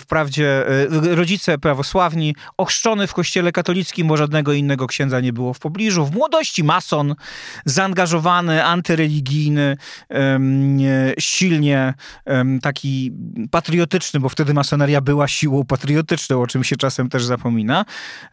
wprawdzie 0.00 0.66
e, 0.68 1.14
rodzice 1.14 1.58
prawosławni, 1.58 2.34
ochrzczony 2.56 3.06
w 3.06 3.14
kościele 3.14 3.52
katolickim, 3.52 4.08
bo 4.08 4.16
żadnego 4.16 4.52
innego 4.52 4.86
księdza 4.86 5.20
nie 5.20 5.32
było 5.32 5.54
w 5.54 5.58
pobliżu. 5.58 6.06
W 6.06 6.12
młodości 6.12 6.64
mason, 6.64 7.14
zaangażowany, 7.64 8.64
antyreligijny, 8.64 9.76
silnie 11.18 11.94
taki 12.62 13.12
patriotyczny, 13.50 14.20
bo 14.20 14.28
wtedy 14.28 14.54
masoneria 14.54 15.00
była 15.00 15.28
siłą 15.28 15.64
patriotyczną, 15.64 16.42
o 16.42 16.46
czym 16.46 16.64
się 16.64 16.76
czasem 16.76 17.08
też 17.08 17.24
zapomina. 17.24 17.84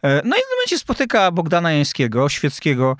E, 0.02 0.22
no 0.24 0.36
i 0.36 0.40
w 0.40 0.42
tym 0.42 0.56
momencie 0.56 0.78
spotyka 0.78 1.30
Bogdana 1.30 1.72
Jańskiego, 1.72 2.28
świeckiego 2.28 2.96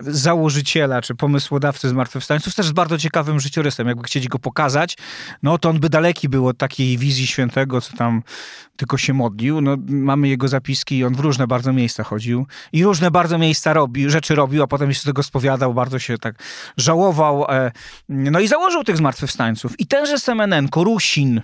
założyciela, 0.00 1.02
czy 1.02 1.14
pomysłodawcy 1.14 1.88
Zmartwychwstańców, 1.88 2.54
też 2.54 2.69
z 2.70 2.72
bardzo 2.72 2.98
ciekawym 2.98 3.40
życiorysem. 3.40 3.88
Jakby 3.88 4.02
chcieli 4.02 4.28
go 4.28 4.38
pokazać, 4.38 4.96
no 5.42 5.58
to 5.58 5.68
on 5.68 5.80
by 5.80 5.88
daleki 5.88 6.28
był 6.28 6.48
od 6.48 6.58
takiej 6.58 6.98
wizji 6.98 7.26
świętego, 7.26 7.80
co 7.80 7.96
tam 7.96 8.22
tylko 8.76 8.98
się 8.98 9.12
modlił. 9.12 9.60
No, 9.60 9.76
mamy 9.88 10.28
jego 10.28 10.48
zapiski 10.48 10.98
i 10.98 11.04
on 11.04 11.14
w 11.14 11.20
różne 11.20 11.46
bardzo 11.46 11.72
miejsca 11.72 12.04
chodził 12.04 12.46
i 12.72 12.84
różne 12.84 13.10
bardzo 13.10 13.38
miejsca 13.38 13.72
robi, 13.72 14.10
rzeczy 14.10 14.34
robił, 14.34 14.62
a 14.62 14.66
potem 14.66 14.94
się 14.94 15.00
z 15.00 15.02
tego 15.02 15.22
spowiadał, 15.22 15.74
bardzo 15.74 15.98
się 15.98 16.18
tak 16.18 16.34
żałował. 16.76 17.44
E, 17.48 17.72
no 18.08 18.40
i 18.40 18.48
założył 18.48 18.84
tych 18.84 18.96
zmartwychwstańców. 18.96 19.80
I 19.80 19.86
tenże 19.86 20.18
Semenenko, 20.18 20.84
Rusin, 20.84 21.40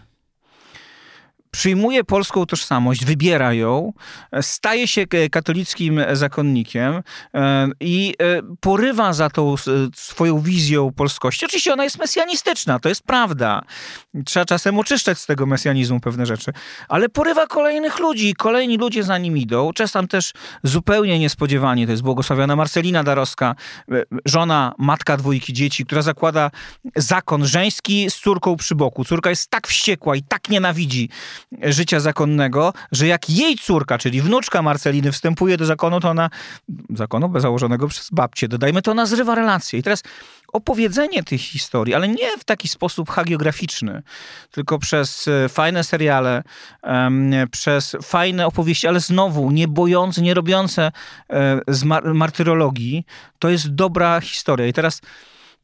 przyjmuje 1.50 2.04
polską 2.04 2.46
tożsamość, 2.46 3.04
wybiera 3.04 3.52
ją, 3.52 3.92
staje 4.40 4.88
się 4.88 5.06
katolickim 5.30 6.00
zakonnikiem 6.12 7.02
e, 7.34 7.68
i 7.80 8.14
e, 8.22 8.42
porywa 8.60 9.12
za 9.12 9.30
tą 9.30 9.54
swoją 9.94 10.40
wizją 10.40 10.92
polskości. 10.92 11.46
Oczywiście 11.46 11.72
ona 11.72 11.84
jest 11.84 11.98
mesjanistyczna, 11.98 12.78
to 12.78 12.88
jest 12.88 13.02
prawda. 13.02 13.62
Trzeba 14.24 14.44
czasem 14.44 14.78
oczyszczać 14.78 15.18
z 15.18 15.26
tego 15.26 15.46
mesjanizmu 15.46 16.00
pewne 16.00 16.26
rzeczy, 16.26 16.52
ale 16.88 17.08
porywa 17.08 17.46
kolejnych 17.46 17.98
ludzi, 17.98 18.34
kolejni 18.34 18.76
ludzie 18.76 19.02
za 19.02 19.18
nim 19.18 19.36
idą. 19.36 19.72
Czasem 19.72 20.08
też 20.08 20.32
zupełnie 20.62 21.18
niespodziewanie, 21.18 21.86
to 21.86 21.92
jest 21.92 22.02
błogosławiona 22.02 22.56
Marcelina 22.56 23.04
Darowska, 23.04 23.54
e, 23.92 24.02
żona, 24.24 24.74
matka 24.78 25.16
dwójki 25.16 25.52
dzieci, 25.52 25.84
która 25.84 26.02
zakłada 26.02 26.50
zakon 26.96 27.46
żeński 27.46 28.10
z 28.10 28.14
córką 28.14 28.56
przy 28.56 28.74
boku. 28.74 29.04
Córka 29.04 29.30
jest 29.30 29.50
tak 29.50 29.66
wściekła 29.66 30.16
i 30.16 30.22
tak 30.22 30.48
nienawidzi 30.48 31.08
życia 31.62 32.00
zakonnego, 32.00 32.72
że 32.92 33.06
jak 33.06 33.30
jej 33.30 33.56
córka, 33.56 33.98
czyli 33.98 34.22
wnuczka 34.22 34.62
Marceliny 34.62 35.12
wstępuje 35.12 35.56
do 35.56 35.66
zakonu, 35.66 36.00
to 36.00 36.10
ona, 36.10 36.30
zakonu 36.90 37.40
założonego 37.40 37.88
przez 37.88 38.10
babcię, 38.10 38.48
dodajmy, 38.48 38.82
to 38.82 38.90
ona 38.90 39.06
zrywa 39.06 39.34
relacje. 39.34 39.78
I 39.78 39.82
teraz 39.82 40.02
opowiedzenie 40.52 41.22
tych 41.22 41.40
historii, 41.40 41.94
ale 41.94 42.08
nie 42.08 42.38
w 42.38 42.44
taki 42.44 42.68
sposób 42.68 43.10
hagiograficzny, 43.10 44.02
tylko 44.50 44.78
przez 44.78 45.28
e, 45.28 45.48
fajne 45.48 45.84
seriale, 45.84 46.42
przez 47.50 47.96
fajne 48.02 48.46
opowieści, 48.46 48.86
ale 48.86 49.00
znowu 49.00 49.50
nie 49.50 49.68
bojące, 49.68 50.22
nie 50.22 50.34
robiące 50.34 50.92
e, 51.30 51.60
z 51.68 51.84
martyrologii, 52.04 53.04
to 53.38 53.48
jest 53.48 53.74
dobra 53.74 54.20
historia. 54.20 54.66
I 54.66 54.72
teraz 54.72 55.00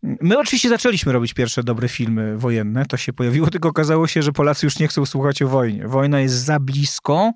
My 0.03 0.39
oczywiście 0.39 0.69
zaczęliśmy 0.69 1.13
robić 1.13 1.35
pierwsze 1.35 1.63
dobre 1.63 1.89
filmy 1.89 2.39
wojenne, 2.39 2.87
to 2.87 2.97
się 2.97 3.13
pojawiło, 3.13 3.51
tylko 3.51 3.69
okazało 3.69 4.07
się, 4.07 4.23
że 4.23 4.33
Polacy 4.33 4.67
już 4.67 4.79
nie 4.79 4.89
chcą 4.89 5.07
słuchać 5.07 5.43
o 5.43 5.49
wojnie. 5.49 5.89
Wojna 5.89 6.21
jest 6.21 6.35
za 6.35 6.61
blisko, 6.61 7.33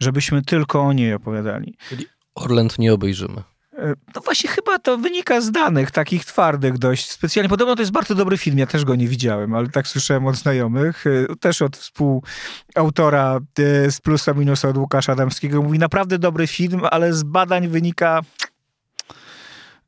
żebyśmy 0.00 0.42
tylko 0.42 0.82
o 0.82 0.92
niej 0.92 1.14
opowiadali. 1.14 1.76
Czyli 1.88 2.06
Orlęt 2.34 2.78
nie 2.78 2.94
obejrzymy. 2.94 3.42
E, 3.78 3.94
no 4.14 4.20
właśnie 4.20 4.50
chyba 4.50 4.78
to 4.78 4.98
wynika 4.98 5.40
z 5.40 5.50
danych 5.50 5.90
takich 5.90 6.24
twardych 6.24 6.78
dość 6.78 7.10
specjalnie. 7.10 7.48
Podobno 7.48 7.76
to 7.76 7.82
jest 7.82 7.92
bardzo 7.92 8.14
dobry 8.14 8.38
film, 8.38 8.58
ja 8.58 8.66
też 8.66 8.84
go 8.84 8.94
nie 8.94 9.08
widziałem, 9.08 9.54
ale 9.54 9.68
tak 9.68 9.88
słyszałem 9.88 10.26
od 10.26 10.36
znajomych, 10.36 11.04
e, 11.06 11.36
też 11.36 11.62
od 11.62 11.76
współautora 11.76 13.40
e, 13.58 13.90
z 13.90 14.00
plusa 14.00 14.34
minusa 14.34 14.68
od 14.68 14.76
Łukasza 14.76 15.12
Adamskiego. 15.12 15.62
Mówi 15.62 15.78
naprawdę 15.78 16.18
dobry 16.18 16.46
film, 16.46 16.80
ale 16.90 17.12
z 17.12 17.22
badań 17.22 17.68
wynika 17.68 18.20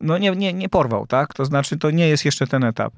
no 0.00 0.18
nie, 0.18 0.30
nie, 0.30 0.52
nie 0.52 0.68
porwał, 0.68 1.06
tak? 1.06 1.34
To 1.34 1.44
znaczy, 1.44 1.78
to 1.78 1.90
nie 1.90 2.08
jest 2.08 2.24
jeszcze 2.24 2.46
ten 2.46 2.64
etap. 2.64 2.94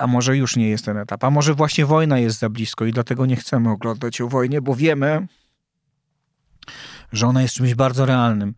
A 0.00 0.06
może 0.06 0.36
już 0.36 0.56
nie 0.56 0.68
jest 0.68 0.84
ten 0.84 0.96
etap, 0.96 1.24
a 1.24 1.30
może 1.30 1.54
właśnie 1.54 1.86
wojna 1.86 2.18
jest 2.18 2.38
za 2.38 2.48
blisko 2.48 2.84
i 2.84 2.92
dlatego 2.92 3.26
nie 3.26 3.36
chcemy 3.36 3.70
oglądać 3.70 4.20
o 4.20 4.28
wojnie, 4.28 4.60
bo 4.62 4.74
wiemy, 4.74 5.26
że 7.12 7.26
ona 7.26 7.42
jest 7.42 7.54
czymś 7.54 7.74
bardzo 7.74 8.06
realnym. 8.06 8.54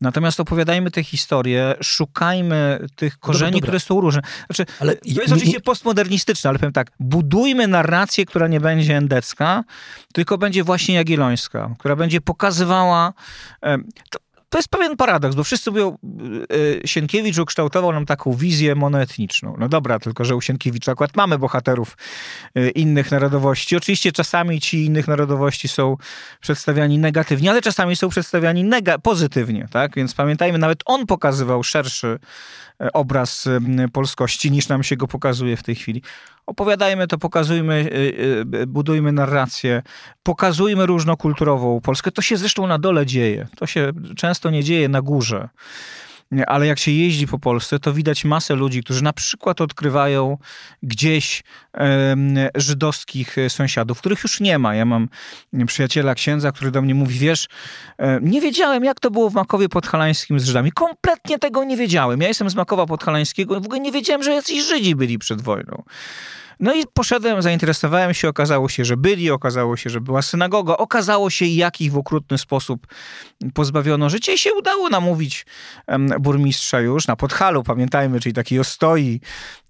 Natomiast 0.00 0.40
opowiadajmy 0.40 0.90
te 0.90 1.04
historie, 1.04 1.74
szukajmy 1.82 2.86
tych 2.96 3.18
korzeni, 3.18 3.52
dobra, 3.52 3.60
dobra. 3.60 3.66
które 3.66 3.80
są 3.80 4.00
różne. 4.00 4.22
Znaczy, 4.46 4.66
ale 4.80 4.96
to 4.96 5.00
jest 5.04 5.18
nie, 5.18 5.24
oczywiście 5.24 5.56
nie... 5.56 5.60
postmodernistyczne, 5.60 6.50
ale 6.50 6.58
powiem 6.58 6.72
tak, 6.72 6.90
budujmy 7.00 7.66
narrację, 7.66 8.26
która 8.26 8.48
nie 8.48 8.60
będzie 8.60 8.96
endecka, 8.96 9.64
tylko 10.12 10.38
będzie 10.38 10.64
właśnie 10.64 10.94
jagiellońska, 10.94 11.74
która 11.78 11.96
będzie 11.96 12.20
pokazywała... 12.20 13.12
To, 14.10 14.18
to 14.50 14.58
jest 14.58 14.68
pewien 14.68 14.96
paradoks, 14.96 15.36
bo 15.36 15.44
wszyscy 15.44 15.70
mówią, 15.70 15.98
yy, 16.50 16.80
Sienkiewicz 16.84 17.38
ukształtował 17.38 17.92
nam 17.92 18.06
taką 18.06 18.32
wizję 18.32 18.74
monoetniczną. 18.74 19.56
No 19.58 19.68
dobra, 19.68 19.98
tylko 19.98 20.24
że 20.24 20.36
u 20.36 20.40
Sienkiewicza 20.40 20.92
akurat 20.92 21.16
mamy 21.16 21.38
bohaterów 21.38 21.96
yy, 22.54 22.70
innych 22.70 23.10
narodowości. 23.10 23.76
Oczywiście 23.76 24.12
czasami 24.12 24.60
ci 24.60 24.84
innych 24.84 25.08
narodowości 25.08 25.68
są 25.68 25.96
przedstawiani 26.40 26.98
negatywnie, 26.98 27.50
ale 27.50 27.62
czasami 27.62 27.96
są 27.96 28.08
przedstawiani 28.08 28.64
nega- 28.64 28.98
pozytywnie, 28.98 29.68
tak? 29.70 29.94
Więc 29.96 30.14
pamiętajmy, 30.14 30.58
nawet 30.58 30.82
on 30.86 31.06
pokazywał 31.06 31.62
szerszy 31.62 32.18
E, 32.80 32.92
obraz 32.92 33.48
polskości, 33.92 34.50
niż 34.50 34.68
nam 34.68 34.82
się 34.82 34.96
go 34.96 35.06
pokazuje 35.08 35.56
w 35.56 35.62
tej 35.62 35.74
chwili. 35.74 36.02
Opowiadajmy 36.50 37.06
to, 37.06 37.18
pokazujmy, 37.18 37.90
e, 38.52 38.60
e, 38.60 38.66
budujmy 38.66 39.12
narrację, 39.12 39.82
pokazujmy 40.22 40.86
różnokulturową 40.86 41.80
Polskę. 41.80 42.10
To 42.10 42.22
się 42.22 42.36
zresztą 42.36 42.66
na 42.66 42.78
dole 42.78 43.06
dzieje. 43.06 43.48
To 43.56 43.66
się 43.66 43.92
często 44.16 44.50
nie 44.50 44.64
dzieje 44.64 44.88
na 44.88 45.02
górze 45.02 45.48
ale 46.46 46.66
jak 46.66 46.78
się 46.78 46.90
jeździ 46.90 47.26
po 47.26 47.38
Polsce, 47.38 47.78
to 47.78 47.92
widać 47.92 48.24
masę 48.24 48.54
ludzi, 48.54 48.82
którzy 48.82 49.04
na 49.04 49.12
przykład 49.12 49.60
odkrywają 49.60 50.38
gdzieś 50.82 51.42
e, 51.74 52.16
żydowskich 52.54 53.36
sąsiadów, 53.48 53.98
których 53.98 54.22
już 54.22 54.40
nie 54.40 54.58
ma. 54.58 54.74
Ja 54.74 54.84
mam 54.84 55.08
przyjaciela 55.66 56.14
księdza, 56.14 56.52
który 56.52 56.70
do 56.70 56.82
mnie 56.82 56.94
mówi, 56.94 57.18
wiesz, 57.18 57.48
e, 57.98 58.20
nie 58.22 58.40
wiedziałem, 58.40 58.84
jak 58.84 59.00
to 59.00 59.10
było 59.10 59.30
w 59.30 59.34
Makowie 59.34 59.68
Podhalańskim 59.68 60.40
z 60.40 60.44
Żydami. 60.44 60.72
Kompletnie 60.72 61.38
tego 61.38 61.64
nie 61.64 61.76
wiedziałem. 61.76 62.20
Ja 62.20 62.28
jestem 62.28 62.50
z 62.50 62.54
Makowa 62.54 62.86
Podhalańskiego 62.86 63.56
i 63.56 63.60
w 63.60 63.64
ogóle 63.64 63.80
nie 63.80 63.92
wiedziałem, 63.92 64.22
że 64.22 64.32
jacyś 64.32 64.64
Żydzi 64.64 64.96
byli 64.96 65.18
przed 65.18 65.42
wojną. 65.42 65.82
No 66.60 66.74
i 66.74 66.84
poszedłem, 66.94 67.42
zainteresowałem 67.42 68.14
się, 68.14 68.28
okazało 68.28 68.68
się, 68.68 68.84
że 68.84 68.96
byli, 68.96 69.30
okazało 69.30 69.76
się, 69.76 69.90
że 69.90 70.00
była 70.00 70.22
synagoga, 70.22 70.76
okazało 70.76 71.30
się, 71.30 71.46
jak 71.46 71.80
ich 71.80 71.92
w 71.92 71.98
okrutny 71.98 72.38
sposób 72.38 72.86
pozbawiono 73.54 74.10
życia 74.10 74.32
i 74.32 74.38
się 74.38 74.50
udało 74.54 74.88
namówić 74.88 75.46
burmistrza 76.20 76.80
już 76.80 77.06
na 77.06 77.16
Podhalu, 77.16 77.62
pamiętajmy, 77.62 78.20
czyli 78.20 78.32
takiej 78.32 78.58
ostoi 78.58 79.20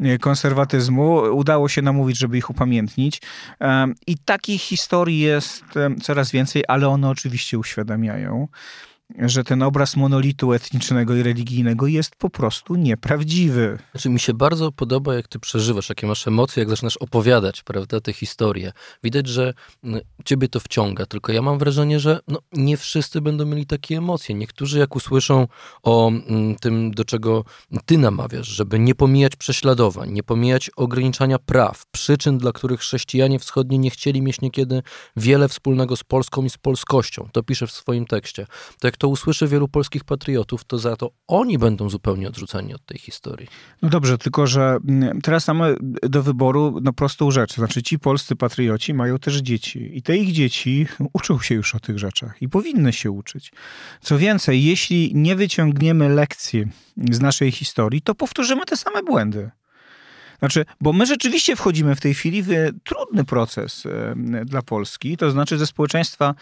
e, 0.01 0.19
konserwatyzmu, 0.19 1.15
udało 1.15 1.69
się 1.69 1.83
namówić, 1.83 2.19
żeby 2.19 2.39
ich 2.39 2.51
upamiętnić. 2.51 3.23
I 4.07 4.19
takich 4.19 4.63
historii 4.63 5.19
jest 5.19 5.65
coraz 6.03 6.31
więcej, 6.31 6.65
ale 6.69 6.89
one 6.89 7.09
oczywiście 7.09 7.59
uświadamiają 7.59 8.49
że 9.19 9.45
ten 9.45 9.63
obraz 9.63 9.97
monolitu 9.97 10.53
etnicznego 10.53 11.17
i 11.17 11.23
religijnego 11.23 11.87
jest 11.87 12.17
po 12.17 12.31
prostu 12.31 12.75
nieprawdziwy. 12.75 13.79
Znaczy, 13.93 14.11
mi 14.11 14.21
się 14.21 14.35
bardzo 14.35 14.73
podoba, 14.73 15.15
jak 15.15 15.29
ty 15.29 15.39
przeżywasz, 15.39 15.89
jakie 15.89 16.07
masz 16.07 16.29
emocje, 16.29 16.61
jak 16.61 16.71
zaczynasz 16.71 16.97
opowiadać, 16.97 17.63
prawda, 17.63 18.01
te 18.01 18.13
historie. 18.13 18.73
Widać, 19.05 19.29
że 19.29 19.55
mm, 19.85 20.01
ciebie 20.25 20.49
to 20.49 20.61
wciąga, 20.61 21.07
tylko 21.07 21.33
ja 21.33 21.43
mam 21.43 21.59
wrażenie, 21.59 22.01
że 22.01 22.21
no, 22.29 22.39
nie 22.53 22.77
wszyscy 22.77 23.21
będą 23.21 23.47
mieli 23.47 23.67
takie 23.67 23.97
emocje. 23.97 24.35
Niektórzy, 24.35 24.79
jak 24.79 24.97
usłyszą 24.97 25.49
o 25.83 26.09
mm, 26.09 26.57
tym, 26.57 26.91
do 26.91 27.05
czego 27.05 27.45
ty 27.87 27.99
namawiasz, 27.99 28.49
żeby 28.49 28.79
nie 28.79 28.95
pomijać 28.95 29.37
prześladowań, 29.37 30.11
nie 30.11 30.23
pomijać 30.23 30.71
ograniczania 30.77 31.39
praw, 31.39 31.87
przyczyn, 31.87 32.39
dla 32.39 32.53
których 32.53 32.81
chrześcijanie 32.81 33.39
wschodni 33.39 33.79
nie 33.79 33.91
chcieli 33.91 34.23
mieć 34.23 34.41
niekiedy 34.41 34.83
wiele 35.17 35.49
wspólnego 35.49 35.97
z 35.97 36.05
Polską 36.05 36.45
i 36.45 36.51
z 36.51 36.59
polskością. 36.59 37.29
To 37.33 37.43
pisze 37.43 37.67
w 37.67 37.73
swoim 37.73 38.07
tekście. 38.07 38.47
To 38.81 38.89
jak 38.89 38.97
to 39.01 39.09
usłyszy 39.09 39.49
wielu 39.49 39.69
polskich 39.69 40.05
patriotów, 40.05 40.65
to 40.65 40.79
za 40.79 40.97
to 40.97 41.11
oni 41.27 41.59
będą 41.59 41.91
zupełnie 41.91 42.29
odrzuceni 42.29 42.75
od 42.75 42.87
tej 42.87 42.99
historii. 42.99 43.49
No 43.83 43.89
dobrze, 43.89 44.19
tylko 44.19 44.47
że 44.47 44.79
mm, 44.89 45.21
teraz 45.21 45.49
mamy 45.49 45.77
do 46.03 46.23
wyboru 46.23 46.79
no, 46.83 46.93
prostą 46.93 47.31
rzecz. 47.31 47.55
Znaczy 47.55 47.83
ci 47.83 47.99
polscy 47.99 48.37
patrioci 48.37 48.95
mają 48.95 49.19
też 49.19 49.37
dzieci 49.37 49.91
i 49.99 50.03
te 50.03 50.17
ich 50.17 50.33
dzieci 50.33 50.87
uczą 51.19 51.41
się 51.41 51.55
już 51.55 51.75
o 51.75 51.81
tych 51.81 51.99
rzeczach 51.99 52.43
i 52.43 52.49
powinny 52.49 52.93
się 52.93 53.11
uczyć. 53.11 53.53
Co 54.01 54.19
więcej, 54.19 54.65
jeśli 54.65 55.13
nie 55.15 55.37
wyciągniemy 55.37 56.09
lekcji 56.09 56.67
z 57.11 57.21
naszej 57.21 57.51
historii, 57.53 58.03
to 58.03 58.15
powtórzymy 58.15 58.65
te 58.67 58.77
same 58.77 59.03
błędy. 59.03 59.51
Znaczy, 60.41 60.65
bo 60.81 60.93
my 60.93 61.07
rzeczywiście 61.07 61.57
wchodzimy 61.57 61.95
w 61.97 62.01
tej 62.01 62.15
chwili 62.15 62.43
w 62.43 62.49
trudny 62.85 63.25
proces 63.25 63.85
dla 64.45 64.63
Polski, 64.63 65.17
to 65.17 65.31
znaczy 65.31 65.59
ze 65.59 65.67
społeczeństwa 65.67 66.35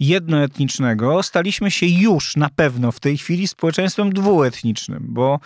jednoetnicznego. 0.00 1.22
Staliśmy 1.22 1.70
się 1.70 1.86
już 1.86 2.36
na 2.36 2.48
pewno 2.48 2.92
w 2.92 3.00
tej 3.00 3.18
chwili 3.18 3.48
społeczeństwem 3.48 4.12
dwuetnicznym, 4.12 5.06
bo 5.08 5.40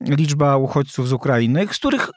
liczba 0.00 0.56
uchodźców 0.56 1.08
z 1.08 1.12
Ukrainy, 1.12 1.66
z 1.72 1.78
których 1.78 2.10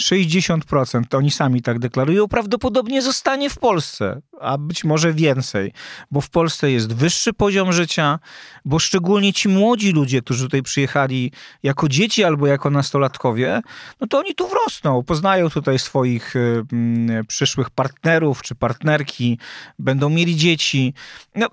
60%, 0.00 1.02
to 1.08 1.18
oni 1.18 1.30
sami 1.30 1.62
tak 1.62 1.78
deklarują, 1.78 2.28
prawdopodobnie 2.28 3.02
zostanie 3.02 3.50
w 3.50 3.58
Polsce, 3.58 4.20
a 4.40 4.58
być 4.58 4.84
może 4.84 5.12
więcej, 5.12 5.72
bo 6.10 6.20
w 6.20 6.30
Polsce 6.30 6.70
jest 6.70 6.94
wyższy 6.94 7.32
poziom 7.32 7.72
życia, 7.72 8.18
bo 8.64 8.78
szczególnie 8.78 9.32
ci 9.32 9.48
młodzi 9.48 9.92
ludzie, 9.92 10.22
którzy 10.22 10.44
tutaj 10.44 10.62
przyjechali 10.62 11.32
jako 11.62 11.88
dzieci 11.88 12.24
albo 12.24 12.46
jako 12.46 12.70
nastolatkowie, 12.70 13.60
no 14.00 14.06
to 14.06 14.18
oni 14.18 14.34
tu 14.34 14.48
wrosną, 14.48 15.02
poznają 15.02 15.50
tutaj 15.50 15.78
swoich 15.78 16.36
y, 16.36 16.64
mm, 16.72 17.26
przyszłych 17.26 17.70
partnerów 17.70 18.42
czy 18.42 18.54
partnerki, 18.54 19.38
będą 19.78 20.10
mieli 20.10 20.36
dzieci. 20.36 20.94
No, 21.34 21.48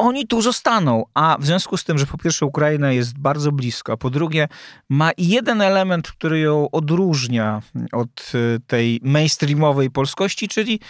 oni 0.00 0.26
tu 0.26 0.42
zostaną, 0.42 1.04
a 1.14 1.36
w 1.40 1.46
związku 1.46 1.76
z 1.76 1.84
tym, 1.84 1.98
że 1.98 2.06
po 2.06 2.18
pierwsze 2.18 2.46
Ukraina 2.46 2.92
jest 2.92 3.18
bardzo 3.18 3.52
blisko, 3.52 3.92
a 3.92 3.96
po 3.96 4.10
drugie 4.10 4.48
ma 4.88 5.10
jeden 5.18 5.62
element, 5.62 6.12
który 6.12 6.40
ją 6.40 6.70
odróżnia 6.70 7.62
od 7.92 8.32
y, 8.34 8.60
tej 8.66 9.00
mainstreamowej 9.02 9.90
polskości, 9.90 10.48
czyli 10.48 10.80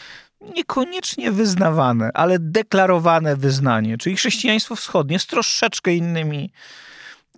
niekoniecznie 0.57 1.33
wyznawane, 1.33 2.11
ale 2.15 2.39
deklarowane 2.39 3.37
wyznanie, 3.37 3.99
czyli 3.99 4.17
chrześcijaństwo 4.17 4.77
wschodnie 4.77 5.19
z 5.19 5.27
troszeczkę 5.27 5.95
innymi 5.95 6.53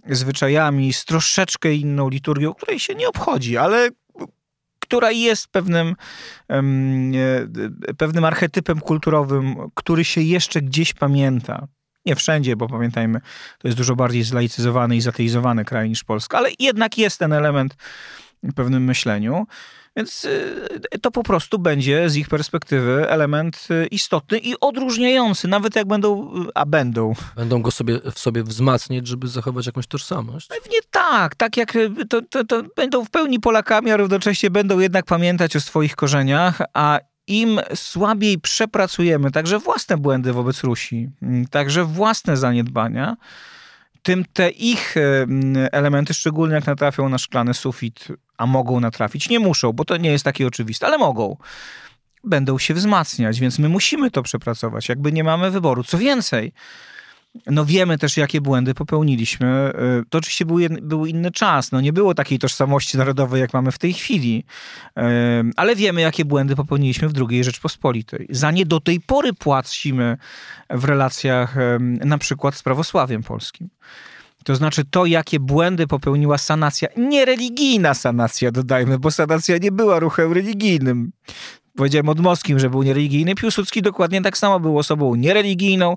zwyczajami, 0.07 0.93
z 0.93 1.05
troszeczkę 1.05 1.75
inną 1.75 2.09
liturgią, 2.09 2.55
której 2.55 2.81
się 2.81 2.95
nie 2.95 3.09
obchodzi, 3.09 3.57
ale 3.57 3.89
która 4.92 5.11
jest 5.11 5.48
pewnym, 5.48 5.94
pewnym 7.98 8.24
archetypem 8.24 8.81
kulturowym, 8.81 9.57
który 9.74 10.05
się 10.05 10.20
jeszcze 10.20 10.62
gdzieś 10.62 10.92
pamięta. 10.92 11.68
Nie 12.07 12.16
wszędzie, 12.16 12.57
bo 12.57 12.68
pamiętajmy, 12.68 13.20
to 13.59 13.68
jest 13.68 13.78
dużo 13.78 13.96
bardziej 13.96 14.22
zlaicyzowany 14.22 14.96
i 14.96 15.00
zateizowany 15.00 15.64
kraj 15.64 15.88
niż 15.88 16.05
Polska, 16.05 16.38
ale 16.38 16.48
jednak 16.59 16.98
jest 16.98 17.18
ten 17.18 17.33
element 17.33 17.76
pewnym 18.55 18.85
myśleniu. 18.85 19.46
Więc 19.96 20.24
y, 20.24 20.98
to 21.02 21.11
po 21.11 21.22
prostu 21.22 21.59
będzie 21.59 22.11
z 22.11 22.16
ich 22.16 22.28
perspektywy 22.28 23.09
element 23.09 23.68
y, 23.70 23.87
istotny 23.87 24.38
i 24.38 24.55
odróżniający, 24.61 25.48
nawet 25.48 25.76
jak 25.76 25.87
będą, 25.87 26.35
y, 26.42 26.48
a 26.55 26.66
będą. 26.66 27.12
Będą 27.37 27.62
go 27.62 27.70
sobie 27.70 27.98
w 28.14 28.18
sobie 28.18 28.42
wzmacniać, 28.42 29.07
żeby 29.07 29.28
zachować 29.28 29.66
jakąś 29.66 29.87
tożsamość? 29.87 30.46
Pewnie 30.46 30.78
tak, 30.90 31.35
tak 31.35 31.57
jak 31.57 31.72
to, 32.09 32.22
to, 32.22 32.44
to 32.44 32.62
będą 32.76 33.05
w 33.05 33.11
pełni 33.11 33.40
Polakami, 33.40 33.90
a 33.90 33.96
równocześnie 33.96 34.50
będą 34.50 34.78
jednak 34.78 35.05
pamiętać 35.05 35.57
o 35.57 35.61
swoich 35.61 35.96
korzeniach, 35.96 36.62
a 36.74 37.00
im 37.26 37.61
słabiej 37.74 38.38
przepracujemy 38.38 39.31
także 39.31 39.59
własne 39.59 39.96
błędy 39.96 40.33
wobec 40.33 40.64
Rusi, 40.64 41.11
mm, 41.22 41.46
także 41.46 41.85
własne 41.85 42.37
zaniedbania, 42.37 43.16
tym 44.03 44.25
te 44.33 44.51
ich 44.51 44.95
elementy, 45.73 46.15
szczególnie 46.15 46.55
jak 46.55 46.67
natrafią 46.67 47.09
na 47.09 47.19
szklany 47.19 47.55
sufit, 47.55 48.09
a 48.37 48.47
mogą 48.47 48.81
natrafić, 48.81 49.29
nie 49.29 49.41
muszą, 49.41 49.73
bo 49.73 49.85
to 49.85 49.97
nie 49.97 50.11
jest 50.11 50.25
takie 50.25 50.47
oczywiste, 50.47 50.87
ale 50.87 50.99
mogą, 50.99 51.37
będą 52.25 52.59
się 52.59 52.75
wzmacniać, 52.75 53.41
więc 53.41 53.59
my 53.59 53.69
musimy 53.69 54.11
to 54.11 54.23
przepracować, 54.23 54.88
jakby 54.88 55.12
nie 55.12 55.25
mamy 55.25 55.51
wyboru. 55.51 55.85
Co 55.85 55.99
więcej, 55.99 56.53
no 57.47 57.64
wiemy 57.64 57.99
też, 57.99 58.16
jakie 58.16 58.40
błędy 58.40 58.75
popełniliśmy. 58.75 59.73
Y, 60.01 60.05
to 60.09 60.18
oczywiście 60.18 60.47
był, 60.47 60.59
był 60.83 61.07
inny 61.07 61.31
czas. 61.31 61.73
No 61.73 61.81
nie 61.81 61.92
było 61.92 62.14
takiej 62.14 62.38
tożsamości 62.38 62.99
narodowej, 62.99 63.40
jak 63.40 63.53
mamy 63.53 63.73
w 63.73 63.79
tej 63.79 63.92
chwili. 63.92 64.45
Y, 64.99 65.03
ale 65.57 65.77
wiemy, 65.77 66.01
jakie 66.01 66.25
błędy 66.25 66.57
popełniliśmy 66.57 67.09
w 67.09 67.12
II 67.31 67.45
Rzeczpospolitej. 67.45 68.27
Za 68.31 68.51
nie 68.51 68.66
do 68.66 68.81
tej 68.81 69.01
pory 69.01 69.33
płacimy 69.33 70.16
w 70.71 70.85
relacjach 70.85 71.57
na 72.05 72.18
przykład 72.18 72.55
z 72.55 72.62
prawosławiem 72.62 73.23
polskim. 73.23 73.68
To 74.45 74.57
znaczy 74.57 74.85
to, 74.85 75.07
jakie 75.07 75.40
błędy 75.40 75.87
popełniła 75.87 76.38
sanacja, 76.38 76.88
niereligijna 76.97 77.95
sanacja, 77.95 78.51
dodajmy, 78.51 78.99
bo 78.99 79.11
sanacja 79.11 79.59
nie 79.59 79.73
była 79.73 79.99
ruchem 79.99 80.33
religijnym 80.33 81.12
powiedziałem 81.77 82.09
od 82.09 82.21
Moskim, 82.21 82.59
że 82.59 82.71
był 82.71 82.83
niereligijny. 82.83 83.35
Piłsudski 83.35 83.83
dokładnie 83.83 84.23
tak 84.23 84.39
samo 84.39 84.61
był 84.61 84.79
osobą 84.79 85.15
niereligijną. 85.15 85.97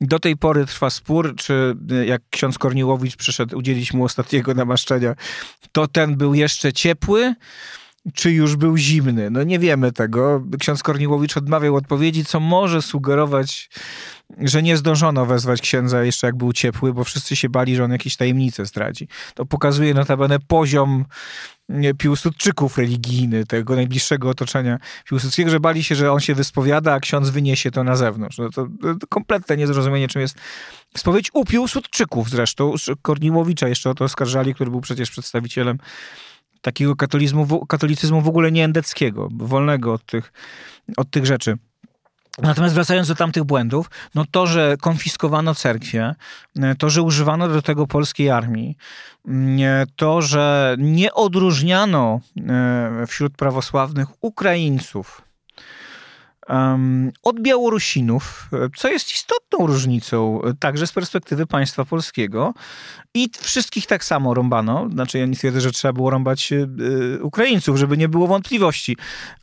Do 0.00 0.18
tej 0.18 0.36
pory 0.36 0.66
trwa 0.66 0.90
spór, 0.90 1.34
czy 1.36 1.76
y, 1.92 2.06
jak 2.06 2.22
ksiądz 2.30 2.58
Korniłowicz 2.58 3.16
przyszedł 3.16 3.58
udzielić 3.58 3.92
mu 3.92 4.04
ostatniego 4.04 4.54
namaszczenia, 4.54 5.14
to 5.72 5.88
ten 5.88 6.16
był 6.16 6.34
jeszcze 6.34 6.72
ciepły, 6.72 7.34
czy 8.12 8.32
już 8.32 8.56
był 8.56 8.76
zimny. 8.76 9.30
No 9.30 9.42
nie 9.42 9.58
wiemy 9.58 9.92
tego. 9.92 10.44
Ksiądz 10.60 10.82
Korniłowicz 10.82 11.36
odmawiał 11.36 11.76
odpowiedzi, 11.76 12.24
co 12.24 12.40
może 12.40 12.82
sugerować, 12.82 13.70
że 14.40 14.62
nie 14.62 14.76
zdążono 14.76 15.26
wezwać 15.26 15.60
księdza 15.60 16.04
jeszcze 16.04 16.26
jak 16.26 16.36
był 16.36 16.52
ciepły, 16.52 16.94
bo 16.94 17.04
wszyscy 17.04 17.36
się 17.36 17.48
bali, 17.48 17.76
że 17.76 17.84
on 17.84 17.92
jakieś 17.92 18.16
tajemnice 18.16 18.66
zdradzi. 18.66 19.08
To 19.34 19.46
pokazuje 19.46 19.94
notabene 19.94 20.38
poziom 20.38 21.04
Piłsudczyków 21.98 22.78
religijny, 22.78 23.46
tego 23.46 23.76
najbliższego 23.76 24.28
otoczenia 24.28 24.78
Piłsudskiego, 25.08 25.50
że 25.50 25.60
bali 25.60 25.84
się, 25.84 25.94
że 25.94 26.12
on 26.12 26.20
się 26.20 26.34
wyspowiada, 26.34 26.92
a 26.92 27.00
ksiądz 27.00 27.30
wyniesie 27.30 27.70
to 27.70 27.84
na 27.84 27.96
zewnątrz. 27.96 28.38
No 28.38 28.50
to, 28.50 28.68
to 29.00 29.06
kompletne 29.08 29.56
niezrozumienie, 29.56 30.08
czym 30.08 30.22
jest 30.22 30.36
spowiedź 30.96 31.30
u 31.34 31.44
Piłsudczyków 31.44 32.30
zresztą. 32.30 32.74
Korniłowicza 33.02 33.68
jeszcze 33.68 33.90
o 33.90 33.94
to 33.94 34.04
oskarżali, 34.04 34.54
który 34.54 34.70
był 34.70 34.80
przecież 34.80 35.10
przedstawicielem 35.10 35.78
takiego 36.64 36.96
katolizmu, 36.96 37.66
katolicyzmu 37.66 38.20
w 38.20 38.28
ogóle 38.28 38.52
nieendeckiego, 38.52 39.28
wolnego 39.32 39.92
od 39.92 40.06
tych, 40.06 40.32
od 40.96 41.10
tych 41.10 41.26
rzeczy. 41.26 41.58
Natomiast 42.42 42.74
wracając 42.74 43.08
do 43.08 43.14
tamtych 43.14 43.44
błędów, 43.44 43.90
no 44.14 44.24
to, 44.30 44.46
że 44.46 44.76
konfiskowano 44.80 45.54
cerkwie, 45.54 46.14
to, 46.78 46.90
że 46.90 47.02
używano 47.02 47.48
do 47.48 47.62
tego 47.62 47.86
polskiej 47.86 48.30
armii, 48.30 48.76
to, 49.96 50.22
że 50.22 50.76
nie 50.78 51.14
odróżniano 51.14 52.20
e, 52.36 53.06
wśród 53.06 53.36
prawosławnych 53.36 54.08
Ukraińców 54.20 55.22
od 57.22 57.40
Białorusinów, 57.40 58.50
co 58.76 58.88
jest 58.88 59.12
istotną 59.12 59.66
różnicą 59.66 60.40
także 60.60 60.86
z 60.86 60.92
perspektywy 60.92 61.46
państwa 61.46 61.84
polskiego. 61.84 62.54
I 63.14 63.30
wszystkich 63.40 63.86
tak 63.86 64.04
samo 64.04 64.34
rąbano. 64.34 64.88
Znaczy, 64.92 65.18
ja 65.18 65.26
nie 65.26 65.36
twierdzę, 65.36 65.60
że 65.60 65.70
trzeba 65.70 65.92
było 65.92 66.10
rąbać 66.10 66.52
e, 66.52 66.66
Ukraińców, 67.22 67.76
żeby 67.76 67.96
nie 67.96 68.08
było 68.08 68.26
wątpliwości. 68.26 68.96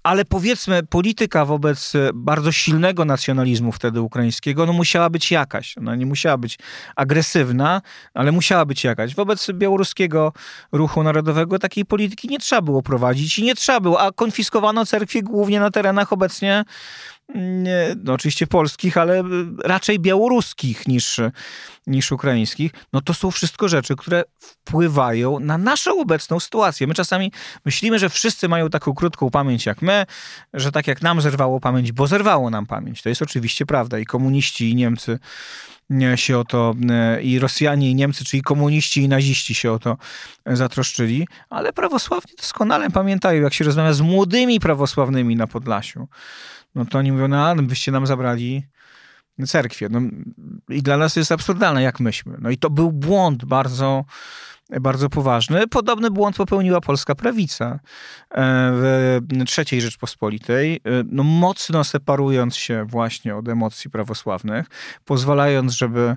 Ale 0.04 0.26
powiedzmy, 0.26 0.84
polityka 0.84 1.46
wobec 1.46 1.94
bardzo 2.14 2.52
silnego 2.52 3.06
nacjonalizmu 3.06 3.72
wtedy 3.72 4.02
ukraińskiego, 4.02 4.66
no 4.66 4.74
musiała 4.74 5.10
być 5.10 5.32
jakaś. 5.32 5.78
Ona 5.78 5.96
nie 5.96 6.06
musiała 6.06 6.38
być 6.38 6.60
agresywna, 6.96 7.82
ale 8.14 8.32
musiała 8.32 8.66
być 8.66 8.84
jakaś. 8.84 9.16
Wobec 9.16 9.52
białoruskiego 9.52 10.34
ruchu 10.72 11.04
narodowego 11.04 11.60
takiej 11.60 11.86
polityki 11.86 12.28
nie 12.28 12.40
trzeba 12.40 12.62
było 12.62 12.82
prowadzić 12.82 13.40
i 13.40 13.44
nie 13.44 13.56
trzeba 13.56 13.80
było, 13.80 14.02
a 14.02 14.12
konfiskowano 14.12 14.86
cerkwie 14.86 15.24
głównie 15.24 15.60
na 15.60 15.72
terenach 15.72 16.14
obecnie 16.14 16.42
nie, 16.42 16.66
no 18.04 18.14
oczywiście 18.14 18.48
polskich, 18.48 18.98
ale 18.98 19.24
raczej 19.64 20.00
białoruskich 20.00 20.88
niż, 20.88 21.20
niż 21.88 22.12
ukraińskich, 22.12 22.72
no 22.94 23.02
to 23.02 23.14
są 23.14 23.32
wszystko 23.32 23.68
rzeczy, 23.68 23.96
które 23.96 24.24
wpływają 24.40 25.40
na 25.40 25.58
naszą 25.58 26.02
obecną 26.02 26.40
sytuację. 26.40 26.88
My 26.88 26.94
czasami 26.94 27.32
myślimy, 27.66 28.00
że 28.00 28.10
wszyscy 28.10 28.50
mają 28.50 28.70
taką 28.70 28.94
krótką 28.94 29.30
pamięć 29.30 29.66
jak 29.66 29.82
my, 29.82 30.06
że 30.54 30.72
tak 30.72 30.88
jak 30.88 31.02
nam 31.02 31.22
zerwało 31.22 31.60
pamięć, 31.60 31.92
bo 31.92 32.08
zerwało 32.08 32.50
nam 32.50 32.66
pamięć. 32.66 33.02
To 33.02 33.10
jest 33.10 33.22
oczywiście 33.22 33.66
prawda 33.66 34.00
i 34.00 34.06
komuniści, 34.06 34.70
i 34.70 34.76
Niemcy 34.76 35.20
się 36.16 36.38
o 36.38 36.44
to, 36.44 36.76
e, 36.90 37.22
i 37.22 37.40
Rosjanie, 37.40 37.92
i 37.92 37.96
Niemcy, 37.96 38.26
czyli 38.26 38.44
komuniści, 38.44 39.02
i 39.02 39.08
naziści 39.08 39.56
się 39.56 39.72
o 39.72 39.80
to 39.80 39.98
zatroszczyli, 40.46 41.28
ale 41.50 41.74
prawosławni 41.74 42.34
doskonale 42.38 42.90
pamiętają, 42.90 43.42
jak 43.42 43.54
się 43.54 43.66
rozmawia 43.66 43.94
z 43.94 44.02
młodymi 44.02 44.60
prawosławnymi 44.60 45.36
na 45.36 45.48
Podlasiu, 45.48 46.08
no 46.76 46.86
to 46.86 46.98
oni 46.98 47.12
mówią, 47.12 47.28
no 47.28 47.56
byście 47.56 47.92
nam 47.92 48.08
zabrali 48.08 48.64
cerkwię. 49.48 49.90
No, 49.92 50.02
I 50.70 50.84
dla 50.84 50.98
nas 50.98 51.16
jest 51.16 51.32
absurdalne, 51.32 51.82
jak 51.84 52.00
myśmy. 52.00 52.38
No 52.42 52.50
i 52.50 52.58
to 52.58 52.70
był 52.70 52.92
błąd 52.92 53.46
bardzo 53.46 54.06
bardzo 54.80 55.10
poważny. 55.10 55.68
Podobny 55.68 56.12
błąd 56.12 56.36
popełniła 56.36 56.82
polska 56.82 57.16
prawica 57.16 57.66
e, 57.66 57.80
w 58.74 59.20
III 59.58 59.82
Rzeczpospolitej, 59.82 60.76
e, 60.76 60.80
no 61.06 61.24
mocno 61.24 61.84
separując 61.84 62.56
się 62.56 62.86
właśnie 62.86 63.36
od 63.36 63.50
emocji 63.50 63.90
prawosławnych, 63.90 64.68
pozwalając, 65.06 65.74
żeby 65.74 66.16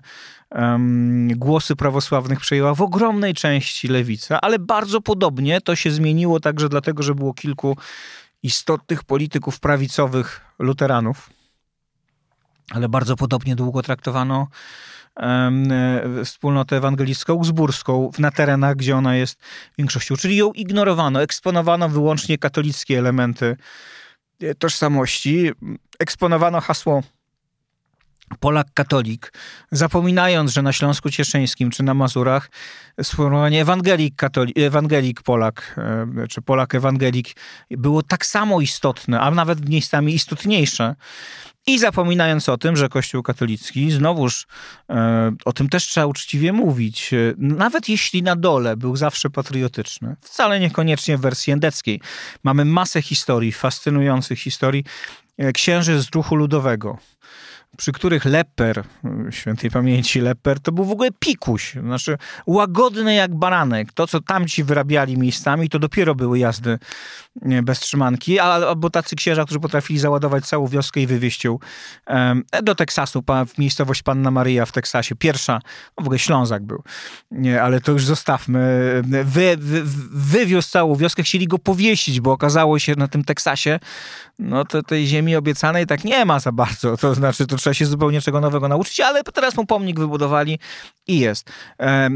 um, 0.50 1.28
głosy 1.36 1.76
prawosławnych 1.76 2.40
przejęła 2.40 2.74
w 2.74 2.82
ogromnej 2.82 3.34
części 3.34 3.88
lewica, 3.88 4.40
ale 4.40 4.58
bardzo 4.58 5.00
podobnie 5.00 5.60
to 5.60 5.76
się 5.76 5.90
zmieniło 5.90 6.40
także 6.40 6.68
dlatego, 6.68 7.02
że 7.02 7.14
było 7.14 7.34
kilku 7.34 7.76
istotnych 8.44 9.04
polityków 9.04 9.60
prawicowych 9.60 10.40
luteranów, 10.58 11.30
ale 12.70 12.88
bardzo 12.88 13.16
podobnie 13.16 13.56
długo 13.56 13.82
traktowano 13.82 14.48
E, 15.20 16.24
wspólnotę 16.24 16.76
ewangelicką 16.76 17.34
uzburską 17.34 18.10
na 18.18 18.30
terenach, 18.30 18.76
gdzie 18.76 18.96
ona 18.96 19.16
jest 19.16 19.40
większością. 19.78 20.16
Czyli 20.16 20.36
ją 20.36 20.52
ignorowano, 20.52 21.22
eksponowano 21.22 21.88
wyłącznie 21.88 22.38
katolickie 22.38 22.98
elementy 22.98 23.56
e, 24.40 24.54
tożsamości, 24.54 25.50
eksponowano 25.98 26.60
hasło 26.60 27.02
Polak 28.40 28.66
katolik, 28.74 29.32
zapominając, 29.70 30.52
że 30.52 30.62
na 30.62 30.72
Śląsku 30.72 31.10
Cieszyńskim 31.10 31.70
czy 31.70 31.82
na 31.82 31.94
Mazurach 31.94 32.50
sformułowanie 33.02 33.60
ewangelik, 33.60 34.16
katolik, 34.16 34.58
ewangelik 34.58 35.22
Polak 35.22 35.74
e, 35.78 36.28
czy 36.28 36.42
Polak 36.42 36.74
ewangelik 36.74 37.36
było 37.70 38.02
tak 38.02 38.26
samo 38.26 38.60
istotne, 38.60 39.20
a 39.20 39.30
nawet 39.30 39.68
miejscami 39.68 40.14
istotniejsze 40.14 40.94
i 41.66 41.78
zapominając 41.78 42.48
o 42.48 42.58
tym, 42.58 42.76
że 42.76 42.88
Kościół 42.88 43.22
katolicki, 43.22 43.90
znowuż 43.90 44.46
e, 44.90 45.32
o 45.44 45.52
tym 45.52 45.68
też 45.68 45.84
trzeba 45.84 46.06
uczciwie 46.06 46.52
mówić, 46.52 47.12
e, 47.12 47.16
nawet 47.38 47.88
jeśli 47.88 48.22
na 48.22 48.36
dole 48.36 48.76
był 48.76 48.96
zawsze 48.96 49.30
patriotyczny, 49.30 50.16
wcale 50.20 50.60
niekoniecznie 50.60 51.16
w 51.16 51.20
wersji 51.20 51.52
endeckiej. 51.52 52.00
Mamy 52.42 52.64
masę 52.64 53.02
historii, 53.02 53.52
fascynujących 53.52 54.38
historii 54.38 54.84
księży 55.54 56.02
z 56.02 56.14
ruchu 56.14 56.36
ludowego, 56.36 56.98
przy 57.76 57.92
których 57.92 58.24
Lepper, 58.24 58.84
świętej 59.30 59.70
pamięci 59.70 60.20
Lepper, 60.20 60.60
to 60.60 60.72
był 60.72 60.84
w 60.84 60.90
ogóle 60.90 61.08
pikuś, 61.18 61.72
znaczy 61.72 62.18
łagodny 62.46 63.14
jak 63.14 63.34
baranek. 63.34 63.92
To, 63.92 64.06
co 64.06 64.20
tamci 64.20 64.64
wyrabiali 64.64 65.18
miejscami, 65.18 65.68
to 65.68 65.78
dopiero 65.78 66.14
były 66.14 66.38
jazdy 66.38 66.78
bez 67.62 67.80
trzymanki, 67.80 68.38
albo 68.38 68.90
tacy 68.90 69.16
księża, 69.16 69.44
którzy 69.44 69.60
potrafili 69.60 69.98
załadować 69.98 70.46
całą 70.46 70.66
wioskę 70.66 71.00
i 71.00 71.06
wywieźć 71.06 71.44
ją 71.44 71.58
do 72.62 72.74
Teksasu, 72.74 73.22
w 73.54 73.58
miejscowość 73.58 74.02
Panna 74.02 74.30
Maria 74.30 74.66
w 74.66 74.72
Teksasie. 74.72 75.16
Pierwsza, 75.16 75.60
no 75.98 76.04
w 76.04 76.06
ogóle 76.06 76.18
Ślązak 76.18 76.62
był, 76.62 76.82
ale 77.62 77.80
to 77.80 77.92
już 77.92 78.04
zostawmy. 78.04 78.58
Wy, 79.24 79.56
wy, 79.56 79.82
wywiózł 80.12 80.70
całą 80.70 80.96
wioskę, 80.96 81.22
chcieli 81.22 81.46
go 81.46 81.58
powiesić, 81.58 82.20
bo 82.20 82.32
okazało 82.32 82.78
się 82.78 82.94
na 82.96 83.08
tym 83.08 83.24
Teksasie, 83.24 83.80
no 84.38 84.64
to 84.64 84.82
tej 84.82 85.06
ziemi 85.06 85.36
obiecanej 85.36 85.86
tak 85.86 86.04
nie 86.04 86.24
ma 86.24 86.40
za 86.40 86.52
bardzo. 86.52 86.96
To 86.96 87.14
znaczy, 87.14 87.46
to 87.46 87.58
trzeba 87.64 87.74
się 87.74 87.86
zupełnie 87.86 88.20
czego 88.20 88.40
nowego 88.40 88.68
nauczyć, 88.68 89.00
ale 89.00 89.22
teraz 89.22 89.56
mu 89.56 89.66
pomnik 89.66 90.00
wybudowali 90.00 90.58
i 91.06 91.18
jest. 91.18 91.50
E, 91.80 92.10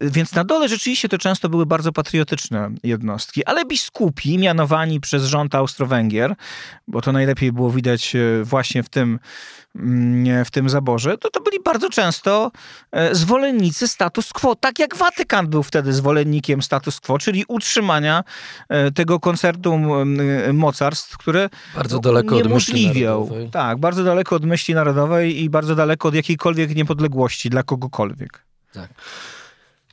więc 0.00 0.34
na 0.34 0.44
dole 0.44 0.68
rzeczywiście 0.68 1.08
to 1.08 1.18
często 1.18 1.48
były 1.48 1.66
bardzo 1.66 1.92
patriotyczne 1.92 2.70
jednostki, 2.82 3.44
ale 3.44 3.64
biskupi 3.64 4.38
mianowani 4.38 5.00
przez 5.00 5.24
rząd 5.24 5.54
Austro-Węgier, 5.54 6.34
bo 6.88 7.02
to 7.02 7.12
najlepiej 7.12 7.52
było 7.52 7.70
widać 7.70 8.16
e, 8.16 8.44
właśnie 8.44 8.82
w 8.82 8.88
tym, 8.88 9.18
w 10.44 10.50
tym 10.50 10.68
zaborze, 10.68 11.18
to 11.18 11.30
to 11.30 11.40
byli 11.40 11.58
bardzo 11.64 11.90
często 11.90 12.50
e, 12.92 13.14
zwolennicy 13.14 13.88
status 13.88 14.32
quo, 14.32 14.54
tak 14.54 14.78
jak 14.78 14.96
Watykan 14.96 15.46
był 15.46 15.62
wtedy 15.62 15.92
zwolennikiem 15.92 16.62
status 16.62 17.00
quo, 17.00 17.18
czyli 17.18 17.44
utrzymania 17.48 18.24
tego 18.94 19.20
koncertum 19.20 19.86
mocarstw, 20.52 21.16
które 21.16 21.50
bardzo 21.74 21.98
daleko 21.98 22.36
od 22.36 22.46
myśli 22.46 22.86
narodowej. 22.86 23.50
Tak, 23.50 23.78
bardzo 23.78 24.04
daleko 24.04 24.36
od 24.36 24.44
myśli 24.44 24.74
narodowej 24.74 25.42
i 25.42 25.50
bardzo 25.50 25.74
daleko 25.74 26.08
od 26.08 26.14
jakiejkolwiek 26.14 26.76
niepodległości 26.76 27.50
dla 27.50 27.62
kogokolwiek. 27.62 28.44
Tak. 28.72 28.90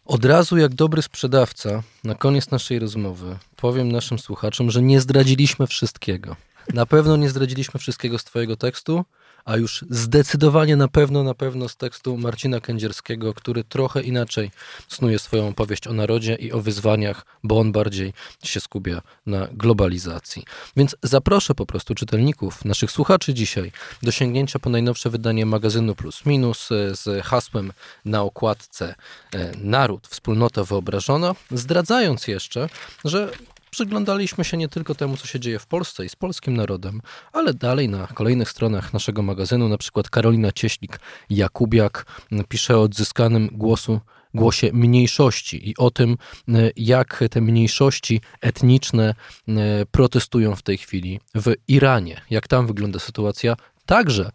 Od 0.06 0.26
razu, 0.26 0.58
jak 0.58 0.74
dobry 0.74 1.02
sprzedawca, 1.02 1.84
na 2.04 2.15
koniec 2.15 2.52
naszej 2.52 2.80
rozmowy 2.80 3.38
powiem 3.56 3.91
naszym 3.91 4.19
słuchaczom, 4.19 4.72
że 4.72 4.82
nie 4.82 5.02
zdradziliśmy 5.02 5.67
wszystkiego. 5.67 6.36
Na 6.74 6.86
pewno 6.86 7.17
nie 7.17 7.30
zdradziliśmy 7.30 7.80
wszystkiego 7.80 8.19
z 8.19 8.24
Twojego 8.24 8.58
tekstu, 8.58 9.06
a 9.45 9.58
już 9.58 9.86
zdecydowanie 9.89 10.75
na 10.75 10.88
pewno, 10.88 11.23
na 11.23 11.34
pewno 11.34 11.69
z 11.69 11.75
tekstu 11.75 12.17
Marcina 12.17 12.60
Kędzierskiego, 12.60 13.34
który 13.34 13.63
trochę 13.63 14.01
inaczej 14.01 14.51
snuje 14.88 15.19
swoją 15.19 15.47
opowieść 15.47 15.88
o 15.88 15.93
narodzie 15.93 16.36
i 16.36 16.51
o 16.51 16.62
wyzwaniach, 16.62 17.25
bo 17.43 17.60
on 17.60 17.71
bardziej 17.71 18.13
się 18.43 18.60
skupia 18.60 19.01
na 19.25 19.47
globalizacji. 19.51 20.43
Więc 20.77 20.95
zaproszę 21.03 21.56
po 21.56 21.65
prostu 21.65 21.95
czytelników, 21.95 22.65
naszych 22.65 22.91
słuchaczy 22.91 23.34
dzisiaj 23.34 23.71
do 24.03 24.12
sięgnięcia 24.12 24.60
po 24.60 24.69
najnowsze 24.69 25.10
wydanie 25.10 25.45
magazynu 25.45 25.95
Plus 25.95 26.25
Minus 26.25 26.71
e, 26.71 26.95
z 26.95 27.25
hasłem 27.25 27.73
na 28.06 28.21
okładce 28.21 28.95
e, 29.34 29.51
Naród, 29.58 30.08
wspólnota 30.08 30.63
wyobrażona, 30.63 31.36
zdradzając 31.51 32.27
jeszcze, 32.27 32.69
że 33.06 33.32
Przyglądaliśmy 33.73 34.43
się 34.43 34.57
nie 34.57 34.67
tylko 34.67 34.95
temu, 34.95 35.17
co 35.17 35.27
się 35.27 35.39
dzieje 35.39 35.59
w 35.59 35.67
Polsce 35.67 36.05
i 36.05 36.09
z 36.09 36.15
polskim 36.15 36.57
narodem, 36.57 37.01
ale 37.31 37.53
dalej 37.53 37.89
na 37.89 38.07
kolejnych 38.07 38.49
stronach 38.49 38.93
naszego 38.93 39.21
magazynu, 39.21 39.69
na 39.69 39.77
przykład 39.77 40.09
Karolina 40.09 40.49
Cieślik-Jakubiak 40.49 42.05
pisze 42.49 42.77
o 42.77 42.81
odzyskanym 42.81 43.49
głosu 43.51 43.99
głosie 44.33 44.69
mniejszości 44.73 45.69
i 45.69 45.77
o 45.77 45.91
tym, 45.91 46.17
jak 46.75 47.23
te 47.31 47.41
mniejszości 47.41 48.21
etniczne 48.41 49.15
protestują 49.91 50.55
w 50.55 50.62
tej 50.62 50.77
chwili 50.77 51.19
w 51.36 51.53
Iranie. 51.67 52.21
Jak 52.29 52.47
tam 52.47 52.67
wygląda 52.67 52.99
sytuacja 52.99 53.55
także 53.86 54.31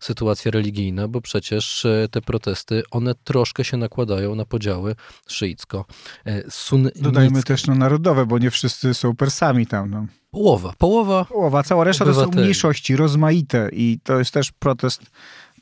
sytuacja 0.00 0.50
religijna, 0.50 1.08
bo 1.08 1.20
przecież 1.20 1.84
e, 1.84 2.08
te 2.10 2.20
protesty, 2.20 2.82
one 2.90 3.14
troszkę 3.14 3.64
się 3.64 3.76
nakładają 3.76 4.34
na 4.34 4.44
podziały 4.44 4.94
szyicko-sunnickie. 5.28 7.02
Dodajmy 7.02 7.42
też 7.42 7.66
no, 7.66 7.74
narodowe, 7.74 8.26
bo 8.26 8.38
nie 8.38 8.50
wszyscy 8.50 8.94
są 8.94 9.16
Persami 9.16 9.66
tam. 9.66 9.90
No. 9.90 10.06
Połowa, 10.30 10.74
połowa. 10.78 11.24
Połowa, 11.24 11.62
cała 11.62 11.84
reszta 11.84 12.04
obywateli. 12.04 12.30
to 12.30 12.36
są 12.36 12.42
mniejszości, 12.42 12.96
rozmaite 12.96 13.68
i 13.72 13.98
to 14.04 14.18
jest 14.18 14.30
też 14.30 14.52
protest 14.52 15.02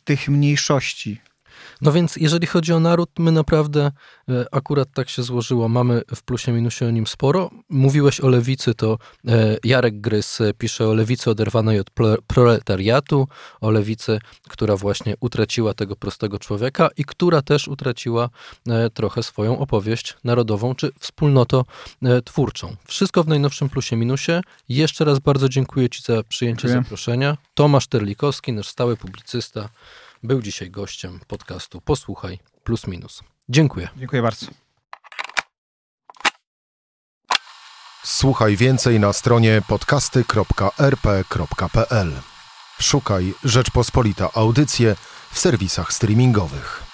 tych 0.05 0.29
mniejszości. 0.29 1.21
No 1.81 1.93
więc 1.93 2.17
jeżeli 2.17 2.47
chodzi 2.47 2.73
o 2.73 2.81
naród, 2.81 3.11
my 3.19 3.33
naprawdę 3.33 3.93
e, 4.29 4.45
akurat 4.53 4.89
tak 4.95 5.09
się 5.09 5.23
złożyło. 5.23 5.69
Mamy 5.69 6.03
w 6.15 6.23
plusie 6.23 6.53
minusie 6.53 6.85
o 6.87 6.91
nim 6.91 7.07
sporo. 7.07 7.51
Mówiłeś 7.69 8.21
o 8.21 8.29
lewicy, 8.29 8.75
to 8.75 8.99
e, 9.29 9.57
Jarek 9.65 10.01
Grys 10.01 10.39
pisze 10.59 10.89
o 10.89 10.95
lewicy 10.95 11.31
oderwanej 11.31 11.81
od 11.81 11.91
proletariatu, 12.27 13.29
o 13.61 13.71
lewicy, 13.71 14.19
która 14.49 14.77
właśnie 14.77 15.15
utraciła 15.21 15.75
tego 15.75 15.97
prostego 15.97 16.39
człowieka 16.39 16.89
i 16.97 17.05
która 17.05 17.43
też 17.43 17.69
utraciła 17.69 18.29
e, 18.69 18.91
trochę 18.91 19.23
swoją 19.23 19.59
opowieść 19.59 20.17
narodową 20.25 20.75
czy 20.75 20.91
wspólnotą 20.99 21.65
twórczą. 22.25 22.77
Wszystko 22.85 23.25
w 23.25 23.29
najnowszym 23.29 23.69
plusie 23.69 23.97
minusie. 23.97 24.41
Jeszcze 24.69 25.05
raz 25.05 25.19
bardzo 25.19 25.49
dziękuję 25.49 25.89
Ci 25.89 26.03
za 26.03 26.23
przyjęcie 26.23 26.69
dziękuję. 26.69 26.83
zaproszenia. 26.83 27.37
Tomasz 27.55 27.87
Terlikowski, 27.87 28.53
nasz 28.53 28.69
stały 28.69 28.97
publicysta 28.97 29.69
był 30.23 30.43
dzisiaj 30.43 30.71
gościem 30.71 31.21
podcastu 31.27 31.81
Posłuchaj 31.81 32.39
Plus 32.65 32.87
Minus. 32.87 33.23
Dziękuję. 33.49 33.89
Dziękuję 33.97 34.23
bardzo. 34.23 34.47
Słuchaj 38.05 38.57
więcej 38.57 39.01
na 39.01 39.13
stronie 39.13 39.63
podcasty.rp.pl. 39.69 42.13
Szukaj 42.81 43.35
Rzeczpospolita 43.45 44.31
Audycje 44.35 44.97
w 45.31 45.39
serwisach 45.39 45.93
streamingowych. 45.93 46.88